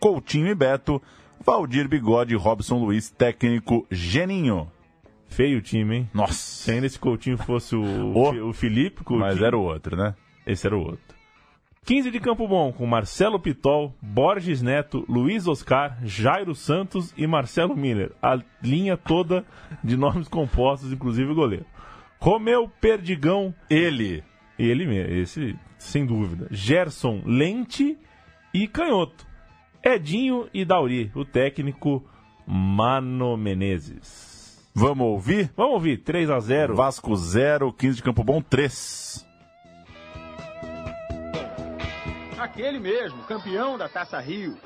[0.00, 1.00] Coutinho e Beto,
[1.46, 4.66] Valdir Bigode, Robson Luiz, técnico Geninho.
[5.28, 6.10] Feio o time, hein?
[6.12, 6.32] Nossa.
[6.32, 8.48] Se ainda esse Coutinho fosse o, Oh.
[8.48, 9.20] o Felipe Coutinho.
[9.28, 10.16] Mas era o outro, né?
[10.44, 11.14] Esse era o outro.
[11.84, 17.76] 15 de Campo Bom, com Marcelo Pitol, Borges Neto, Luiz Oscar, Jairo Santos e Marcelo
[17.76, 18.10] Miller.
[18.20, 19.44] A linha toda
[19.84, 21.64] de nomes compostos, inclusive o goleiro.
[22.18, 23.54] Romeu Perdigão.
[23.70, 24.24] Ele.
[24.58, 26.48] Ele mesmo, esse sem dúvida.
[26.50, 27.96] Gerson Lente
[28.52, 29.26] e Canhoto.
[29.82, 32.04] Edinho e Dauri, o técnico
[32.46, 34.68] Mano Menezes.
[34.74, 35.52] Vamos ouvir?
[35.56, 39.26] Vamos ouvir, 3 a 0 Vasco 0, 15 de Campo Bom 3.
[42.38, 44.56] Aquele mesmo, campeão da Taça Rio,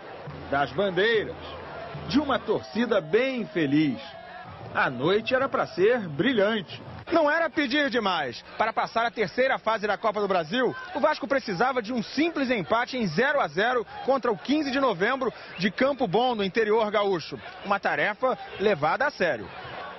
[0.51, 1.37] das bandeiras,
[2.09, 4.01] de uma torcida bem feliz.
[4.75, 6.83] A noite era para ser brilhante.
[7.11, 8.45] Não era pedir demais.
[8.59, 12.51] Para passar a terceira fase da Copa do Brasil, o Vasco precisava de um simples
[12.51, 16.91] empate em 0 a 0 contra o 15 de novembro de Campo Bom, no interior
[16.91, 17.39] gaúcho.
[17.65, 19.49] Uma tarefa levada a sério.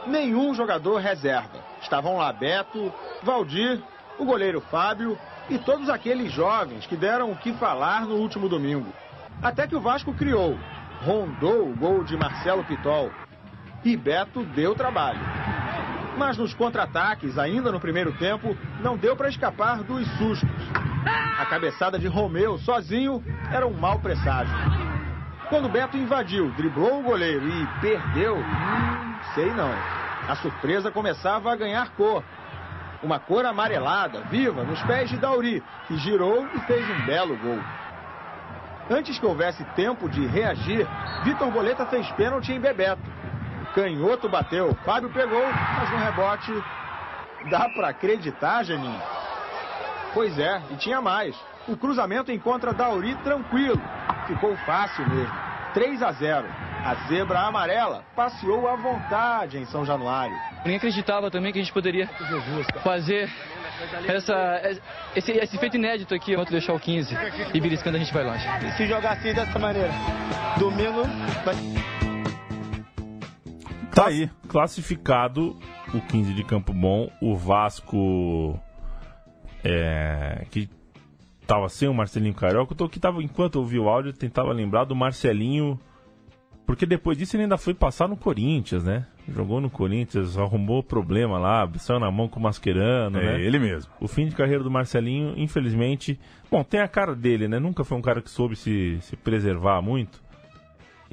[0.06, 1.64] Nenhum jogador reserva.
[1.82, 3.82] Estavam lá Beto, Valdir,
[4.18, 5.18] o goleiro Fábio
[5.50, 8.94] e todos aqueles jovens que deram o que falar no último domingo.
[9.42, 10.58] Até que o Vasco criou,
[11.02, 13.12] rondou o gol de Marcelo Pitol
[13.84, 15.20] e Beto deu trabalho.
[16.18, 20.50] Mas nos contra-ataques, ainda no primeiro tempo, não deu para escapar dos sustos.
[21.40, 24.54] A cabeçada de Romeu sozinho era um mau presságio.
[25.50, 28.38] Quando Beto invadiu, driblou o goleiro e perdeu,
[29.34, 29.72] sei não.
[30.28, 32.24] A surpresa começava a ganhar cor.
[33.02, 37.60] Uma cor amarelada, viva, nos pés de Dauri, que girou e fez um belo gol.
[38.90, 40.88] Antes que houvesse tempo de reagir,
[41.24, 43.02] Vitor Boleta fez pênalti em Bebeto.
[43.74, 46.52] Canhoto bateu, Fábio pegou, mas no rebote.
[47.50, 49.02] Dá pra acreditar, Geninho?
[50.14, 51.36] Pois é, e tinha mais.
[51.68, 53.82] O cruzamento encontra Dauri tranquilo.
[54.28, 55.34] Ficou fácil mesmo.
[55.74, 56.48] 3 a 0.
[56.86, 60.36] A zebra amarela passeou à vontade em São Januário.
[60.60, 62.08] Ninguém acreditava também que a gente poderia
[62.84, 63.30] fazer
[64.08, 64.78] essa,
[65.16, 67.16] esse, esse feito inédito aqui, quanto deixar o 15
[67.54, 68.46] e beliscando a gente vai longe.
[68.78, 69.92] Se jogar assim dessa maneira,
[70.60, 71.04] domingo
[71.44, 72.03] vai...
[73.94, 74.30] Tá aí.
[74.48, 75.56] Classificado
[75.94, 78.60] o 15 de Campo Bom, o Vasco
[79.64, 80.68] é, que
[81.46, 82.74] tava sem o Marcelinho Carioca.
[82.74, 85.80] Eu tô que tava, enquanto eu ouvi o áudio, eu tentava lembrar do Marcelinho.
[86.66, 89.06] Porque depois disso ele ainda foi passar no Corinthians, né?
[89.28, 93.42] Jogou no Corinthians, arrumou problema lá, saiu na mão com o Mascherano, É, né?
[93.42, 93.92] ele mesmo.
[94.00, 96.18] O fim de carreira do Marcelinho, infelizmente.
[96.50, 97.60] Bom, tem a cara dele, né?
[97.60, 100.23] Nunca foi um cara que soube se, se preservar muito.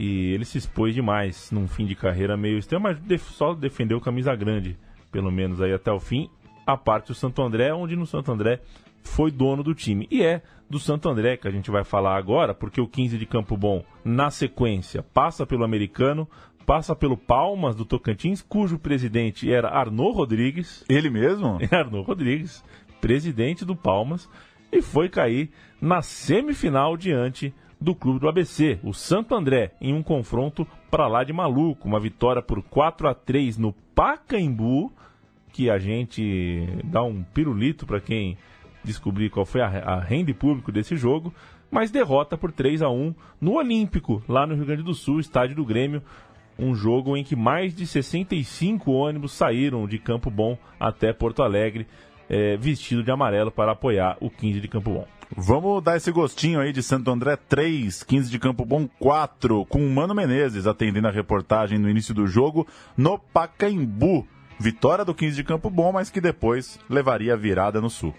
[0.03, 4.35] E ele se expôs demais num fim de carreira meio extremo, mas só defendeu camisa
[4.35, 4.79] grande,
[5.13, 6.31] pelo menos aí até o fim.
[6.67, 8.63] A parte do Santo André, onde no Santo André
[9.03, 10.09] foi dono do time.
[10.11, 13.27] E é do Santo André que a gente vai falar agora, porque o 15 de
[13.27, 16.27] Campo Bom, na sequência, passa pelo americano,
[16.65, 20.83] passa pelo Palmas do Tocantins, cujo presidente era Arnaud Rodrigues.
[20.89, 21.59] Ele mesmo?
[21.71, 22.65] Arnaud Rodrigues,
[23.03, 24.31] presidente do Palmas,
[24.73, 30.03] e foi cair na semifinal diante do clube do ABC, o Santo André, em um
[30.03, 34.93] confronto para lá de maluco, uma vitória por 4 a 3 no Pacaembu,
[35.53, 38.37] que a gente dá um pirulito para quem
[38.85, 41.33] descobrir qual foi a, a renda público desse jogo,
[41.71, 45.57] mas derrota por 3 a 1 no Olímpico, lá no Rio Grande do Sul, estádio
[45.57, 46.03] do Grêmio,
[46.59, 51.87] um jogo em que mais de 65 ônibus saíram de Campo Bom até Porto Alegre,
[52.29, 55.20] eh, vestido de amarelo para apoiar o 15 de Campo Bom.
[55.37, 59.79] Vamos dar esse gostinho aí de Santo André 3, 15 de Campo Bom 4, com
[59.79, 62.67] o Mano Menezes atendendo a reportagem no início do jogo
[62.97, 64.27] no Pacaembu.
[64.59, 68.13] Vitória do 15 de Campo Bom, mas que depois levaria a virada no Sul.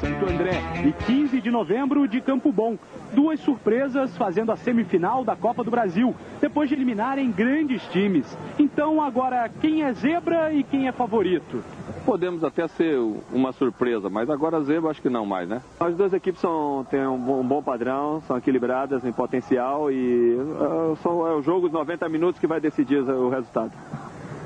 [0.00, 2.78] Santo André e 15 de novembro de Campo Bom.
[3.12, 8.24] Duas surpresas fazendo a semifinal da Copa do Brasil, depois de eliminarem grandes times.
[8.58, 11.62] Então, agora, quem é zebra e quem é favorito?
[12.04, 12.98] Podemos até ser
[13.32, 15.60] uma surpresa, mas agora a zebra acho que não mais, né?
[15.78, 20.34] As duas equipes são, têm um bom, um bom padrão, são equilibradas em potencial e
[20.34, 23.72] uh, são, é o jogo de 90 minutos que vai decidir o resultado.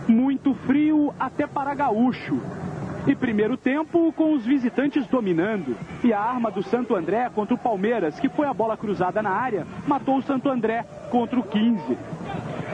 [0.08, 2.40] Muito frio até para gaúcho.
[3.06, 5.76] E primeiro tempo com os visitantes dominando.
[6.02, 9.30] E a arma do Santo André contra o Palmeiras, que foi a bola cruzada na
[9.30, 11.98] área, matou o Santo André contra o 15.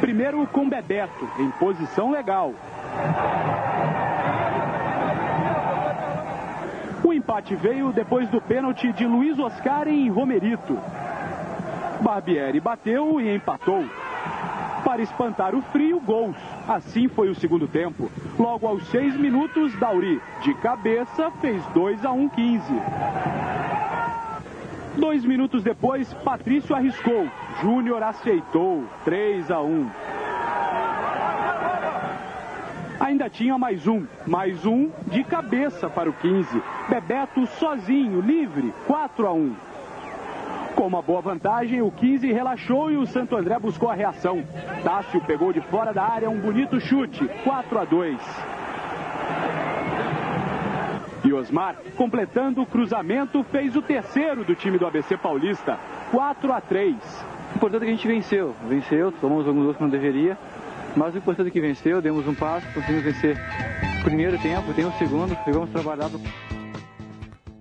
[0.00, 2.54] Primeiro com Bebeto, em posição legal.
[7.30, 10.76] Empate veio depois do pênalti de Luiz Oscar em Romerito.
[12.00, 13.84] Barbieri bateu e empatou.
[14.84, 16.34] Para espantar o frio, gols.
[16.66, 18.10] Assim foi o segundo tempo.
[18.36, 22.64] Logo aos seis minutos, Dauri, de cabeça, fez 2 a 1 15.
[24.96, 27.28] Dois minutos depois, Patrício arriscou.
[27.62, 28.82] Júnior aceitou.
[29.04, 29.88] 3 a 1.
[33.10, 36.62] Ainda tinha mais um, mais um de cabeça para o 15.
[36.88, 39.52] Bebeto sozinho, livre, 4 a 1.
[40.76, 44.44] Com uma boa vantagem, o 15 relaxou e o Santo André buscou a reação.
[44.84, 48.16] Tássio pegou de fora da área um bonito chute, 4 a 2.
[51.24, 55.80] E Osmar, completando o cruzamento, fez o terceiro do time do ABC Paulista,
[56.12, 56.94] 4 a 3.
[56.94, 58.54] O importante é que a gente venceu.
[58.68, 60.38] Venceu, tomamos alguns gols que não deveria.
[60.96, 63.36] Mas o importante é que venceu, demos um passo, conseguimos vencer
[64.00, 66.20] o primeiro tempo, tem o segundo, pegamos trabalhado.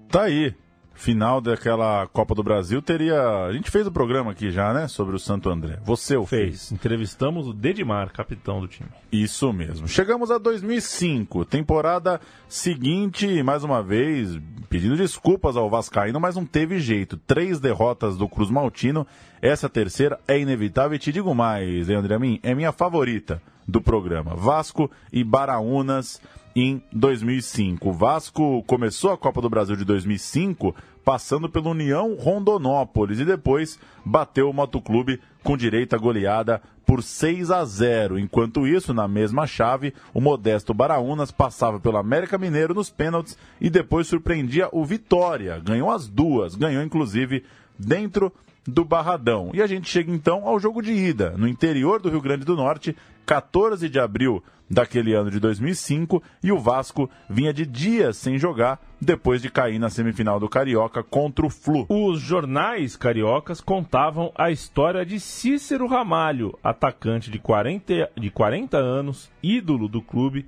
[0.09, 0.53] Tá aí.
[0.99, 3.45] Final daquela Copa do Brasil teria.
[3.45, 4.85] A gente fez o programa aqui já, né?
[4.89, 5.79] Sobre o Santo André.
[5.85, 6.67] Você o fez.
[6.67, 6.71] fez.
[6.73, 8.89] Entrevistamos o Dedimar, capitão do time.
[9.09, 9.87] Isso mesmo.
[9.87, 12.19] Chegamos a 2005, temporada
[12.49, 14.37] seguinte, mais uma vez,
[14.69, 17.15] pedindo desculpas ao Vascaíno, mas não teve jeito.
[17.15, 19.07] Três derrotas do Cruz Maltino.
[19.41, 24.35] Essa terceira é inevitável e te digo mais, Leandro Amin, é minha favorita do programa.
[24.35, 26.19] Vasco e Baraunas
[26.55, 27.89] em 2005.
[27.89, 33.79] O Vasco começou a Copa do Brasil de 2005 passando pela União Rondonópolis e depois
[34.05, 38.19] bateu o Motoclube com direita goleada por 6 a 0.
[38.19, 43.69] Enquanto isso, na mesma chave, o modesto Baraunas passava pelo América Mineiro nos pênaltis e
[43.69, 45.59] depois surpreendia o Vitória.
[45.59, 47.43] Ganhou as duas, ganhou inclusive
[47.77, 48.33] dentro
[48.67, 49.51] do Barradão.
[49.53, 52.55] E a gente chega então ao jogo de ida, no interior do Rio Grande do
[52.55, 52.95] Norte,
[53.25, 58.79] 14 de abril daquele ano de 2005, e o Vasco vinha de dias sem jogar
[59.01, 61.85] depois de cair na semifinal do Carioca contra o Flu.
[61.89, 69.31] Os jornais cariocas contavam a história de Cícero Ramalho, atacante de 40, de 40 anos,
[69.41, 70.45] ídolo do clube,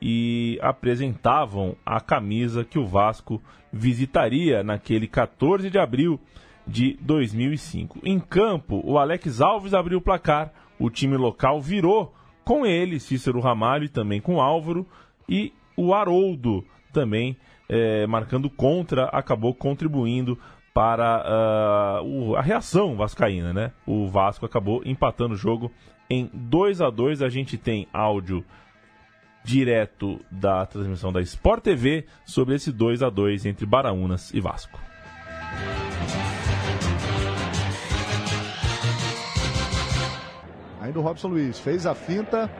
[0.00, 3.40] e apresentavam a camisa que o Vasco
[3.72, 6.20] visitaria naquele 14 de abril
[6.66, 8.00] de 2005.
[8.04, 13.40] Em campo, o Alex Alves abriu o placar, o time local virou com ele, Cícero
[13.40, 14.86] Ramalho e também com Álvaro,
[15.28, 17.36] e o Haroldo também
[17.68, 20.38] é, marcando contra, acabou contribuindo
[20.74, 23.72] para uh, o, a reação vascaína, né?
[23.86, 25.70] O Vasco acabou empatando o jogo
[26.08, 28.44] em 2 a 2 A gente tem áudio
[29.44, 34.78] direto da transmissão da Sport TV sobre esse 2 a 2 entre Baraunas e Vasco.
[40.82, 42.50] Ainda o Robson Luiz fez a finta.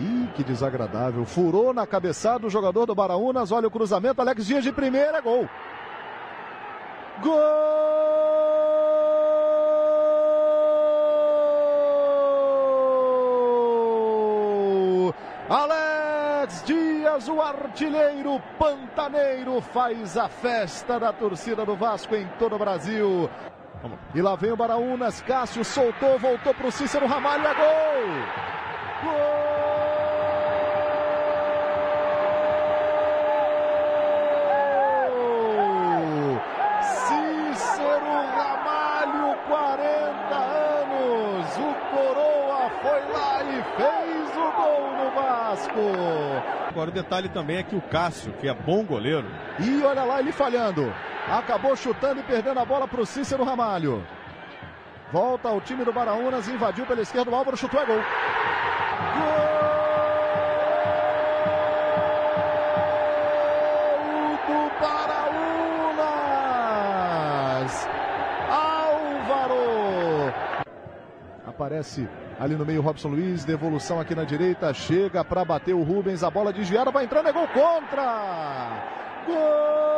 [0.00, 1.24] Ih, que desagradável.
[1.24, 3.52] Furou na cabeçada o jogador do Baraunas.
[3.52, 4.20] Olha o cruzamento.
[4.20, 5.20] Alex Dias de primeira.
[5.20, 5.48] Gol.
[7.22, 7.68] Gol!
[15.48, 22.58] Alex Dias, o artilheiro pantaneiro, faz a festa da torcida do Vasco em todo o
[22.58, 23.30] Brasil.
[24.14, 27.64] E lá vem o Baraunas, Cássio soltou, voltou para o Cícero Ramalho, é gol!
[29.04, 29.48] Gol!
[36.82, 45.80] Cícero Ramalho, 40 anos, o Coroa foi lá e fez o gol no Vasco.
[46.68, 49.26] Agora o detalhe também é que o Cássio, que é bom goleiro.
[49.60, 50.92] E olha lá ele falhando.
[51.30, 54.02] Acabou chutando e perdendo a bola para o Cícero Ramalho.
[55.12, 58.00] Volta o time do Baraunas, invadiu pela esquerda, o Álvaro chutou, é gol.
[64.46, 65.28] Gol do Baraunas.
[68.50, 70.32] Álvaro.
[71.46, 72.08] Aparece
[72.40, 76.30] ali no meio Robson Luiz, devolução aqui na direita, chega para bater o Rubens, a
[76.30, 78.84] bola desviada, vai entrando, é gol contra.
[79.26, 79.97] Gol!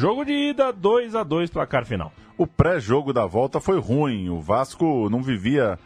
[0.00, 2.10] Jogo de ida, 2 a 2 placar final.
[2.38, 4.30] O pré-jogo da volta foi ruim.
[4.30, 5.78] O Vasco não vivia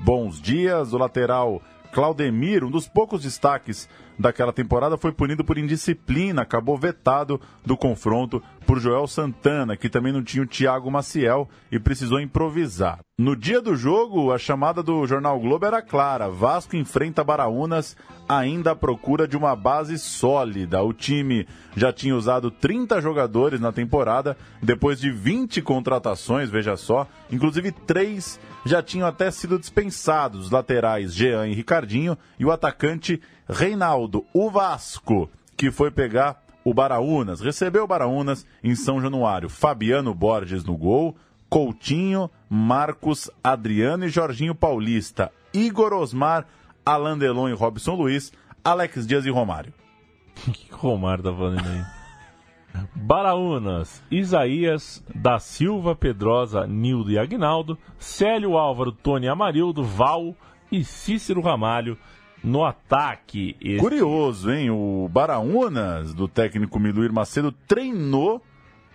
[0.00, 0.92] bons dias.
[0.92, 1.62] O lateral
[1.92, 3.88] Claudemir, um dos poucos destaques
[4.18, 10.12] daquela temporada, foi punido por indisciplina, acabou vetado do confronto por Joel Santana, que também
[10.12, 13.00] não tinha o Thiago Maciel e precisou improvisar.
[13.18, 17.96] No dia do jogo, a chamada do Jornal Globo era clara: Vasco enfrenta Baraunas
[18.28, 20.82] ainda à procura de uma base sólida.
[20.82, 27.06] O time já tinha usado 30 jogadores na temporada, depois de 20 contratações, veja só,
[27.30, 33.20] inclusive três já tinham até sido dispensados: os laterais Jean e Ricardinho e o atacante
[33.48, 39.48] Reinaldo, o Vasco, que foi pegar o Baraunas, recebeu o Baraunas em São Januário.
[39.48, 41.16] Fabiano Borges no gol,
[41.48, 45.32] Coutinho, Marcos, Adriano e Jorginho Paulista.
[45.52, 46.46] Igor Osmar,
[46.86, 48.32] Alain Delon e Robson Luiz,
[48.64, 49.72] Alex Dias e Romário.
[50.52, 52.01] Que Romário tá falando aí?
[52.94, 60.34] Baraunas, Isaías, da Silva, Pedrosa, Nildo e Agnaldo, Célio Álvaro, Tony Amarildo, Val
[60.70, 61.98] e Cícero Ramalho
[62.42, 63.56] no ataque.
[63.60, 63.78] Este...
[63.78, 64.70] Curioso, hein?
[64.70, 68.42] O Baraunas, do técnico Miluir Macedo, treinou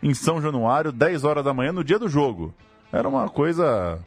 [0.02, 2.54] em São Januário, 10 horas da manhã, no dia do jogo.
[2.92, 4.00] Era uma coisa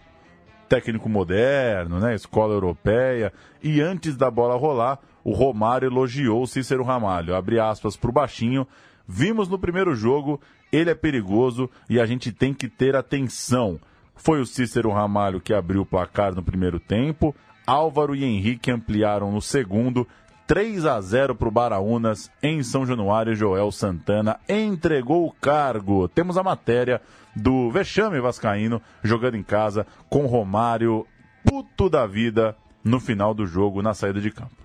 [0.68, 2.14] técnico moderno, né?
[2.14, 3.32] Escola europeia.
[3.62, 7.34] E antes da bola rolar, o Romário elogiou o Cícero Ramalho.
[7.34, 8.66] Abre aspas pro baixinho.
[9.12, 10.40] Vimos no primeiro jogo,
[10.70, 13.80] ele é perigoso e a gente tem que ter atenção.
[14.14, 17.34] Foi o Cícero Ramalho que abriu o placar no primeiro tempo.
[17.66, 20.06] Álvaro e Henrique ampliaram no segundo.
[20.46, 23.34] 3 a 0 para o Baraunas em São Januário.
[23.34, 26.06] Joel Santana entregou o cargo.
[26.06, 27.02] Temos a matéria
[27.34, 31.04] do Vexame Vascaíno jogando em casa com Romário,
[31.44, 34.59] puto da vida, no final do jogo, na saída de campo.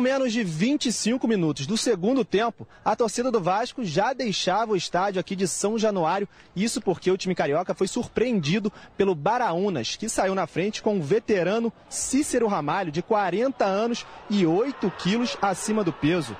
[0.00, 5.20] Menos de 25 minutos do segundo tempo, a torcida do Vasco já deixava o estádio
[5.20, 6.26] aqui de São Januário.
[6.56, 11.02] Isso porque o time carioca foi surpreendido pelo Baraunas, que saiu na frente com o
[11.02, 16.34] veterano Cícero Ramalho, de 40 anos e 8 quilos acima do peso.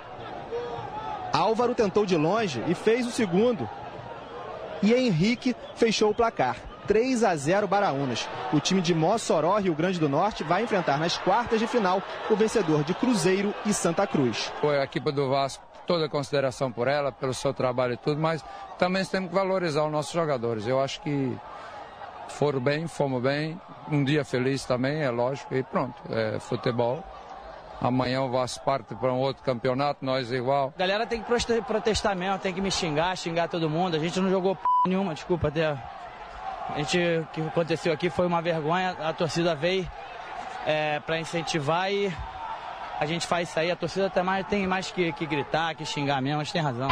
[1.31, 3.69] Álvaro tentou de longe e fez o segundo.
[4.83, 6.70] E Henrique fechou o placar.
[6.91, 8.29] 3 a 0 Baraunas.
[8.53, 12.35] O time de Mossoró, Rio Grande do Norte, vai enfrentar nas quartas de final o
[12.35, 14.53] vencedor de Cruzeiro e Santa Cruz.
[14.61, 18.45] A equipe do Vasco, toda a consideração por ela, pelo seu trabalho e tudo, mas
[18.77, 20.67] também temos que valorizar os nossos jogadores.
[20.67, 21.39] Eu acho que
[22.27, 23.57] foram bem, fomos bem,
[23.89, 27.05] um dia feliz também, é lógico, e pronto, é futebol.
[27.81, 30.75] Amanhã o Vasco parte para um outro campeonato, nós igual.
[30.75, 33.95] A galera tem que protestar mesmo, tem que me xingar, xingar todo mundo.
[33.95, 35.79] A gente não jogou p nenhuma, desculpa até.
[36.75, 38.91] A gente, o que aconteceu aqui foi uma vergonha.
[39.01, 39.87] A torcida veio
[40.67, 42.13] é, para incentivar e
[42.99, 43.71] a gente faz isso aí.
[43.71, 46.63] A torcida até mais, tem mais que, que gritar, que xingar mesmo, a gente tem
[46.63, 46.89] razão.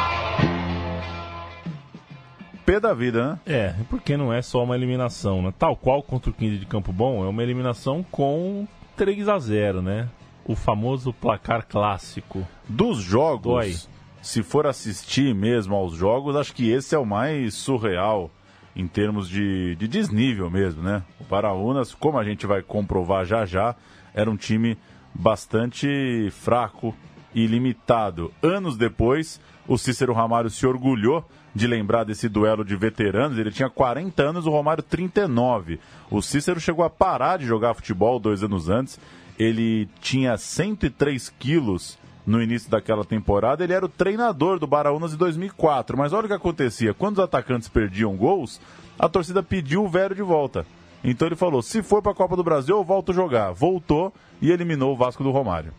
[2.64, 3.38] P da vida, né?
[3.46, 5.54] É, porque não é só uma eliminação, né?
[5.58, 8.66] Tal qual contra o 15 de Campo Bom, é uma eliminação com
[8.96, 10.08] 3 a 0 né?
[10.44, 12.46] O famoso placar clássico.
[12.68, 13.76] Dos jogos, Dói.
[14.20, 18.30] se for assistir mesmo aos jogos, acho que esse é o mais surreal
[18.78, 21.02] em termos de, de desnível mesmo, né?
[21.20, 23.74] O Baraunas, como a gente vai comprovar já já,
[24.14, 24.78] era um time
[25.12, 26.94] bastante fraco
[27.34, 28.32] e limitado.
[28.40, 33.36] Anos depois, o Cícero Ramalho se orgulhou de lembrar desse duelo de veteranos.
[33.36, 35.80] Ele tinha 40 anos, o Romário 39.
[36.08, 38.98] O Cícero chegou a parar de jogar futebol dois anos antes.
[39.36, 41.98] Ele tinha 103 quilos
[42.28, 43.64] no início daquela temporada.
[43.64, 45.96] Ele era o treinador do Baraunas em 2004.
[45.96, 48.60] Mas olha o que acontecia: quando os atacantes perdiam gols,
[48.98, 50.66] a torcida pediu o velho de volta.
[51.02, 53.52] Então ele falou: se for para a Copa do Brasil, eu volto jogar.
[53.52, 54.12] Voltou
[54.42, 55.72] e eliminou o Vasco do Romário.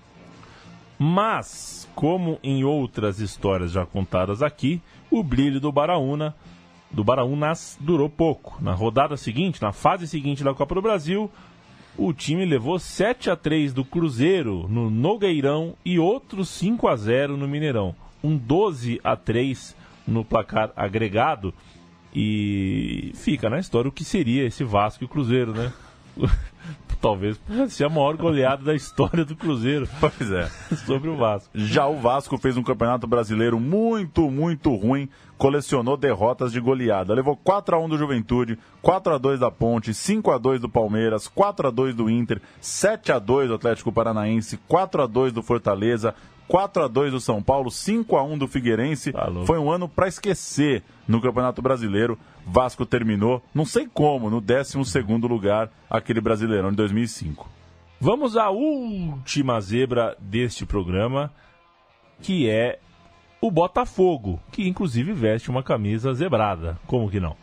[0.97, 6.35] Mas, como em outras histórias já contadas aqui, o brilho do Baraúna,
[6.91, 8.57] do Baraunas durou pouco.
[8.59, 11.31] Na rodada seguinte, na fase seguinte da Copa do Brasil,
[11.99, 17.35] o time levou 7 a 3 do Cruzeiro no Nogueirão e outro 5 a 0
[17.35, 17.93] no Mineirão.
[18.23, 19.75] Um 12 a 3
[20.07, 21.53] no placar agregado.
[22.15, 25.71] E fica na história o que seria esse Vasco e o Cruzeiro, né?
[27.01, 27.39] Talvez
[27.69, 29.87] ser a maior goleada da história do Cruzeiro.
[29.99, 30.49] Pois é.
[30.85, 31.49] Sobre o Vasco.
[31.53, 35.07] Já o Vasco fez um campeonato brasileiro muito, muito ruim.
[35.39, 37.13] Colecionou derrotas de goleada.
[37.13, 40.67] Levou 4 a 1 do Juventude, 4 a 2 da Ponte, 5 a 2 do
[40.69, 45.31] Palmeiras, 4 a 2 do Inter, 7 a 2 do Atlético Paranaense, 4 a 2
[45.31, 46.13] do Fortaleza,
[46.49, 49.13] 4 a 2 do São Paulo, 5 a 1 do Figueirense.
[49.45, 52.19] Foi um ano para esquecer no Campeonato Brasileiro.
[52.45, 57.47] Vasco terminou, não sei como, no 12º lugar, aquele Brasileirão de 2005.
[58.01, 61.31] Vamos à última zebra deste programa,
[62.21, 62.79] que é
[63.41, 66.77] o Botafogo, que inclusive veste uma camisa zebrada.
[66.85, 67.37] Como que não?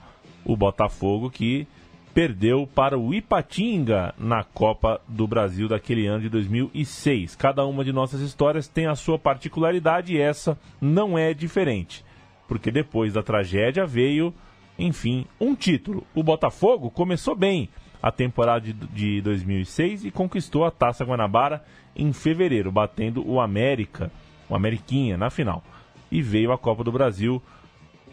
[0.44, 1.66] O Botafogo que
[2.12, 7.36] perdeu para o Ipatinga na Copa do Brasil daquele ano de 2006.
[7.36, 12.04] Cada uma de nossas histórias tem a sua particularidade e essa não é diferente.
[12.46, 14.32] Porque depois da tragédia veio,
[14.78, 16.06] enfim, um título.
[16.14, 17.68] O Botafogo começou bem
[18.02, 24.10] a temporada de, de 2006 e conquistou a Taça Guanabara em fevereiro, batendo o América,
[24.48, 25.62] o Ameriquinha, na final.
[26.10, 27.42] E veio a Copa do Brasil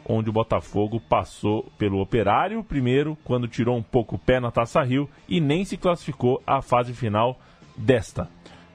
[0.05, 4.81] onde o Botafogo passou pelo Operário primeiro, quando tirou um pouco o pé na Taça
[4.81, 7.39] Rio e nem se classificou à fase final
[7.75, 8.29] desta.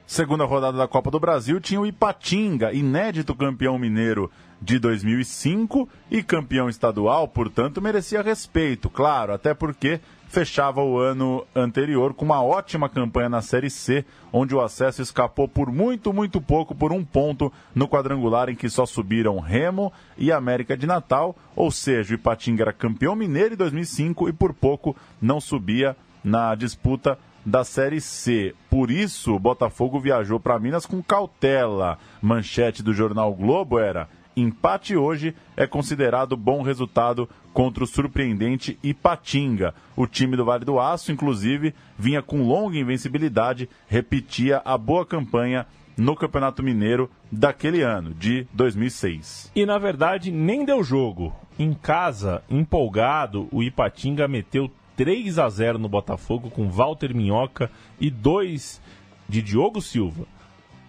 [0.05, 6.23] Segunda rodada da Copa do Brasil tinha o Ipatinga, inédito campeão mineiro de 2005 e
[6.23, 12.87] campeão estadual, portanto, merecia respeito, claro, até porque fechava o ano anterior com uma ótima
[12.87, 17.51] campanha na Série C, onde o acesso escapou por muito, muito pouco, por um ponto
[17.73, 22.63] no quadrangular em que só subiram Remo e América de Natal, ou seja, o Ipatinga
[22.63, 28.53] era campeão mineiro em 2005 e por pouco não subia na disputa da Série C.
[28.69, 31.97] Por isso, o Botafogo viajou para Minas com cautela.
[32.21, 34.07] Manchete do jornal Globo era:
[34.39, 39.73] empate hoje é considerado bom resultado contra o surpreendente Ipatinga.
[39.95, 45.65] O time do Vale do Aço, inclusive, vinha com longa invencibilidade, repetia a boa campanha
[45.97, 49.51] no Campeonato Mineiro daquele ano, de 2006.
[49.55, 51.33] E na verdade nem deu jogo.
[51.57, 57.69] Em casa, empolgado, o Ipatinga meteu 3 a 0 no Botafogo com Walter Minhoca
[57.99, 58.81] e 2
[59.27, 60.25] de Diogo Silva.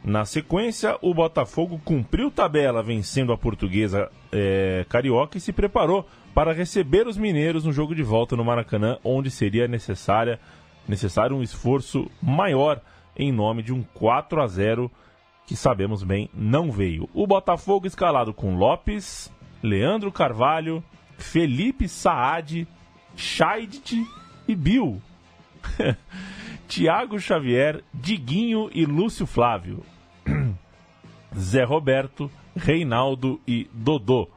[0.02, 6.52] Na sequência, o Botafogo cumpriu tabela vencendo a portuguesa é, carioca e se preparou para
[6.52, 10.40] receber os mineiros no jogo de volta no Maracanã, onde seria necessária,
[10.88, 12.80] necessário um esforço maior
[13.16, 14.90] em nome de um 4 a 0
[15.46, 17.08] que sabemos bem não veio.
[17.12, 19.30] O Botafogo escalado com Lopes,
[19.62, 20.82] Leandro Carvalho,
[21.18, 22.66] Felipe Saad,
[23.16, 24.02] Scheidt
[24.48, 25.02] e Bill.
[26.70, 29.82] Tiago Xavier, Diguinho e Lúcio Flávio.
[31.36, 34.28] Zé Roberto, Reinaldo e Dodô.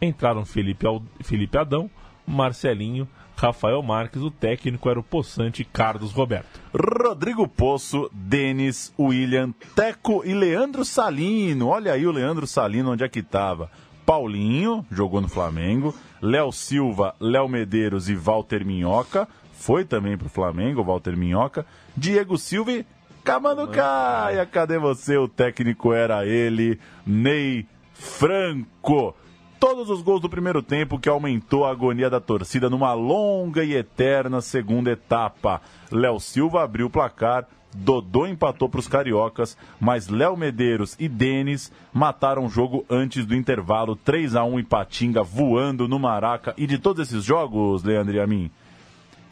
[0.00, 0.86] Entraram Felipe,
[1.24, 1.90] Felipe Adão,
[2.24, 6.60] Marcelinho, Rafael Marques, o técnico era o possante Carlos Roberto.
[6.72, 11.66] Rodrigo Poço, Denis, William, Teco e Leandro Salino.
[11.66, 13.68] Olha aí o Leandro Salino, onde é que estava.
[14.06, 15.92] Paulinho, jogou no Flamengo.
[16.20, 19.28] Léo Silva, Léo Medeiros e Walter Minhoca.
[19.62, 21.64] Foi também pro Flamengo, Walter Minhoca.
[21.96, 22.86] Diego Silva e
[23.22, 24.44] Camando Caia.
[24.44, 25.16] Cadê você?
[25.16, 29.14] O técnico era ele, Ney Franco
[29.60, 33.76] todos os gols do primeiro tempo, que aumentou a agonia da torcida numa longa e
[33.76, 35.62] eterna segunda etapa.
[35.88, 41.70] Léo Silva abriu o placar, Dodô empatou para os cariocas, mas Léo Medeiros e Denis
[41.92, 43.94] mataram o jogo antes do intervalo.
[43.94, 46.52] 3 a 1 em Patinga, voando no Maraca.
[46.58, 48.50] E de todos esses jogos, Leandro e a mim,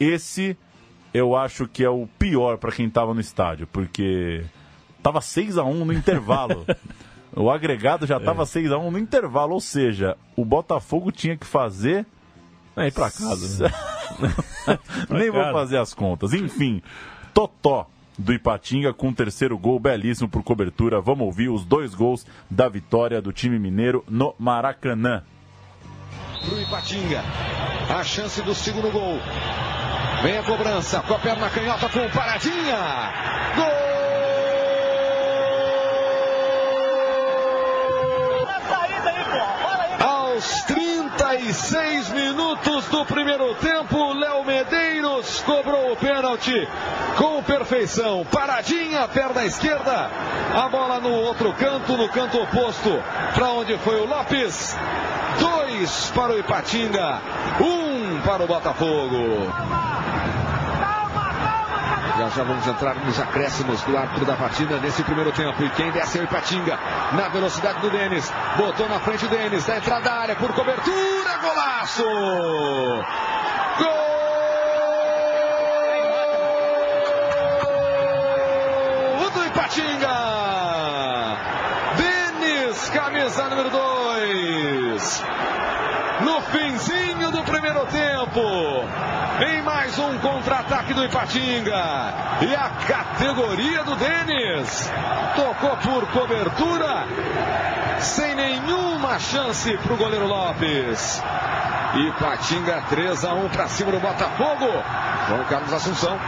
[0.03, 0.57] esse
[1.13, 4.43] eu acho que é o pior para quem estava no estádio, porque
[5.03, 6.65] tava 6 a 1 no intervalo.
[7.33, 8.45] O agregado já estava é.
[8.45, 12.05] 6 a 1 no intervalo, ou seja, o Botafogo tinha que fazer.
[12.75, 13.69] É ir para casa.
[13.69, 13.71] Né?
[15.09, 16.33] Nem vou fazer as contas.
[16.33, 16.81] Enfim,
[17.33, 17.87] Totó
[18.17, 20.99] do Ipatinga com o terceiro gol belíssimo por cobertura.
[20.99, 25.23] Vamos ouvir os dois gols da vitória do time mineiro no Maracanã.
[26.45, 27.23] Pro Ipatinga,
[27.89, 29.19] a chance do segundo gol.
[30.23, 33.13] Vem a cobrança, com a perna canhota com paradinha.
[33.55, 33.91] Gol!
[39.99, 46.67] Aos 36 minutos do primeiro tempo, Léo Medeiros cobrou o pênalti
[47.17, 48.25] com perfeição.
[48.25, 50.09] Paradinha, perna esquerda,
[50.55, 52.89] a bola no outro canto, no canto oposto,
[53.35, 54.75] para onde foi o Lopes.
[56.13, 57.19] Para o Ipatinga,
[57.59, 59.51] um para o Botafogo.
[62.17, 65.63] Já já vamos entrar nos acréscimos do árbitro da partida nesse primeiro tempo.
[65.63, 66.77] E quem desce é o Ipatinga,
[67.13, 68.31] na velocidade do Denis.
[68.57, 72.03] Botou na frente o Denis, da entrada da área, por cobertura, golaço!
[73.79, 74.11] Gol!
[79.33, 80.09] do Ipatinga!
[81.97, 84.00] Denis, camisa número 2.
[86.51, 88.41] Finzinho do primeiro tempo
[89.41, 91.73] em mais um contra-ataque do Ipatinga.
[92.41, 94.91] E a categoria do Denis
[95.35, 97.05] tocou por cobertura,
[97.99, 101.23] sem nenhuma chance para o goleiro Lopes.
[101.95, 104.67] Ipatinga 3 a 1 para cima do Botafogo.
[105.27, 106.19] João Carlos Assunção.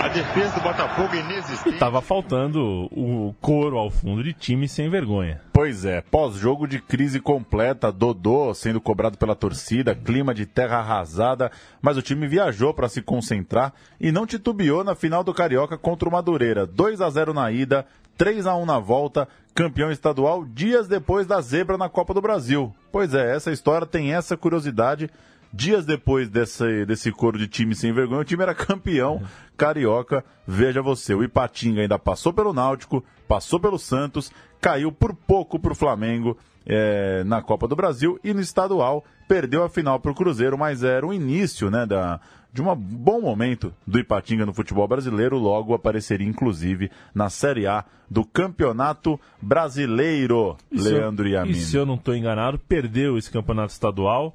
[0.00, 1.74] A defesa do Botafogo é inexistente.
[1.74, 5.40] E tava faltando o coro ao fundo de time sem vergonha.
[5.52, 11.50] Pois é, pós-jogo de crise completa, Dodô sendo cobrado pela torcida, clima de terra arrasada,
[11.82, 16.08] mas o time viajou para se concentrar e não titubeou na final do Carioca contra
[16.08, 16.64] o Madureira.
[16.64, 17.84] 2 a 0 na ida,
[18.16, 22.72] 3 a 1 na volta, campeão estadual dias depois da zebra na Copa do Brasil.
[22.92, 25.10] Pois é, essa história tem essa curiosidade
[25.52, 29.22] Dias depois desse, desse coro de time sem vergonha, o time era campeão
[29.56, 30.24] carioca.
[30.46, 34.30] Veja você, o Ipatinga ainda passou pelo Náutico, passou pelo Santos,
[34.60, 36.36] caiu por pouco para o Flamengo
[36.66, 40.82] é, na Copa do Brasil e no estadual perdeu a final para o Cruzeiro, mas
[40.84, 42.20] era o início né, da,
[42.52, 47.84] de um bom momento do Ipatinga no futebol brasileiro, logo apareceria inclusive na Série A
[48.10, 51.50] do Campeonato Brasileiro, E se eu- Leandro Yamin.
[51.50, 54.34] E se eu não estou enganado, perdeu esse campeonato estadual,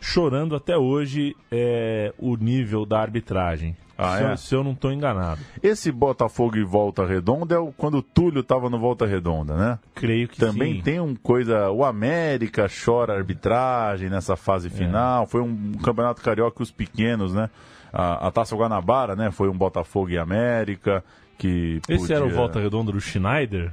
[0.00, 3.76] chorando até hoje é, o nível da arbitragem.
[4.00, 4.30] Ah, se, é?
[4.32, 5.40] eu, se eu não estou enganado.
[5.60, 9.78] Esse Botafogo e Volta Redonda é o, quando o Túlio estava no Volta Redonda, né?
[9.92, 10.82] Creio que Também sim.
[10.82, 11.68] tem um coisa.
[11.72, 14.36] O América chora arbitragem nessa É.
[14.36, 15.26] fase final.
[15.26, 17.50] Foi um campeonato carioca os pequenos, né?
[17.92, 19.32] A, a Taça Guanabara, né?
[19.32, 21.02] Foi um Botafogo e América.
[21.36, 23.72] Que Esse era o podia- volta redonda do Schneider,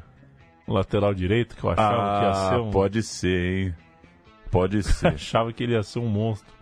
[0.67, 2.71] lateral direito, que eu achava que ia Ah, ser um.
[2.71, 3.75] pode ser, hein?
[4.55, 5.07] Pode ser.
[5.15, 6.53] achava que ele ia ser um monstro.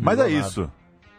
[0.00, 0.68] Mas é isso.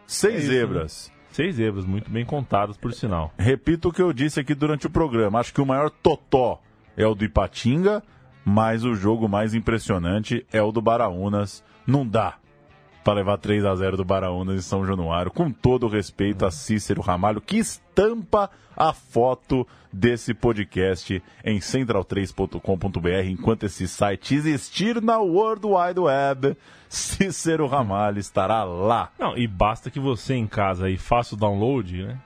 [0.06, 1.12] Seis É isso, zebras.
[1.12, 1.18] né?
[1.32, 3.32] Seis zebras, muito bem contadas, por sinal.
[3.38, 5.40] Repito o que eu disse aqui durante o programa.
[5.40, 6.60] Acho que o maior totó
[6.98, 8.04] é o do Ipatinga,
[8.44, 11.64] mas o jogo mais impressionante é o do Baraunas.
[11.86, 12.36] Não dá
[13.08, 16.52] para levar 3 a 0 do Baraunas em São Januário, com todo o respeito a
[16.52, 25.20] Cícero Ramalho, que estampa a foto desse podcast em central3.com.br, enquanto esse site existir na
[25.20, 26.58] World Wide Web,
[26.90, 29.10] Cícero Ramalho estará lá.
[29.18, 32.20] Não, e basta que você em casa aí faça o download, né?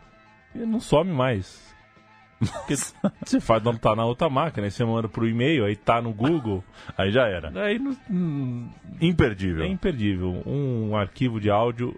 [0.55, 1.70] E não some mais.
[2.41, 2.75] Porque
[3.23, 6.11] você faz download tá na outra máquina, aí você manda pro e-mail, aí tá no
[6.11, 6.63] Google.
[6.97, 7.51] Aí já era.
[7.51, 8.67] Não- hum,
[8.99, 9.63] Imperdível.
[9.63, 10.41] é imperdível.
[10.45, 11.95] Um arquivo de áudio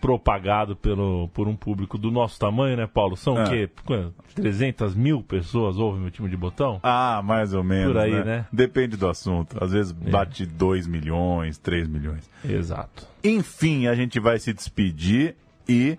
[0.00, 3.16] propagado pelo, por um público do nosso tamanho, né, Paulo?
[3.16, 3.44] São É.
[3.44, 3.70] o quê?
[3.84, 4.14] Quanto?
[4.34, 6.80] 300 mil pessoas ouvem meu time de botão?
[6.82, 7.92] Ah, mais ou menos.
[7.92, 8.24] Por aí, né?
[8.24, 8.46] né?
[8.50, 9.62] Depende do assunto.
[9.62, 10.10] Às vezes É.
[10.10, 12.30] bate 2 milhões, 3 milhões.
[12.42, 13.06] Exato.
[13.22, 15.36] Enfim, a gente vai se despedir
[15.68, 15.98] e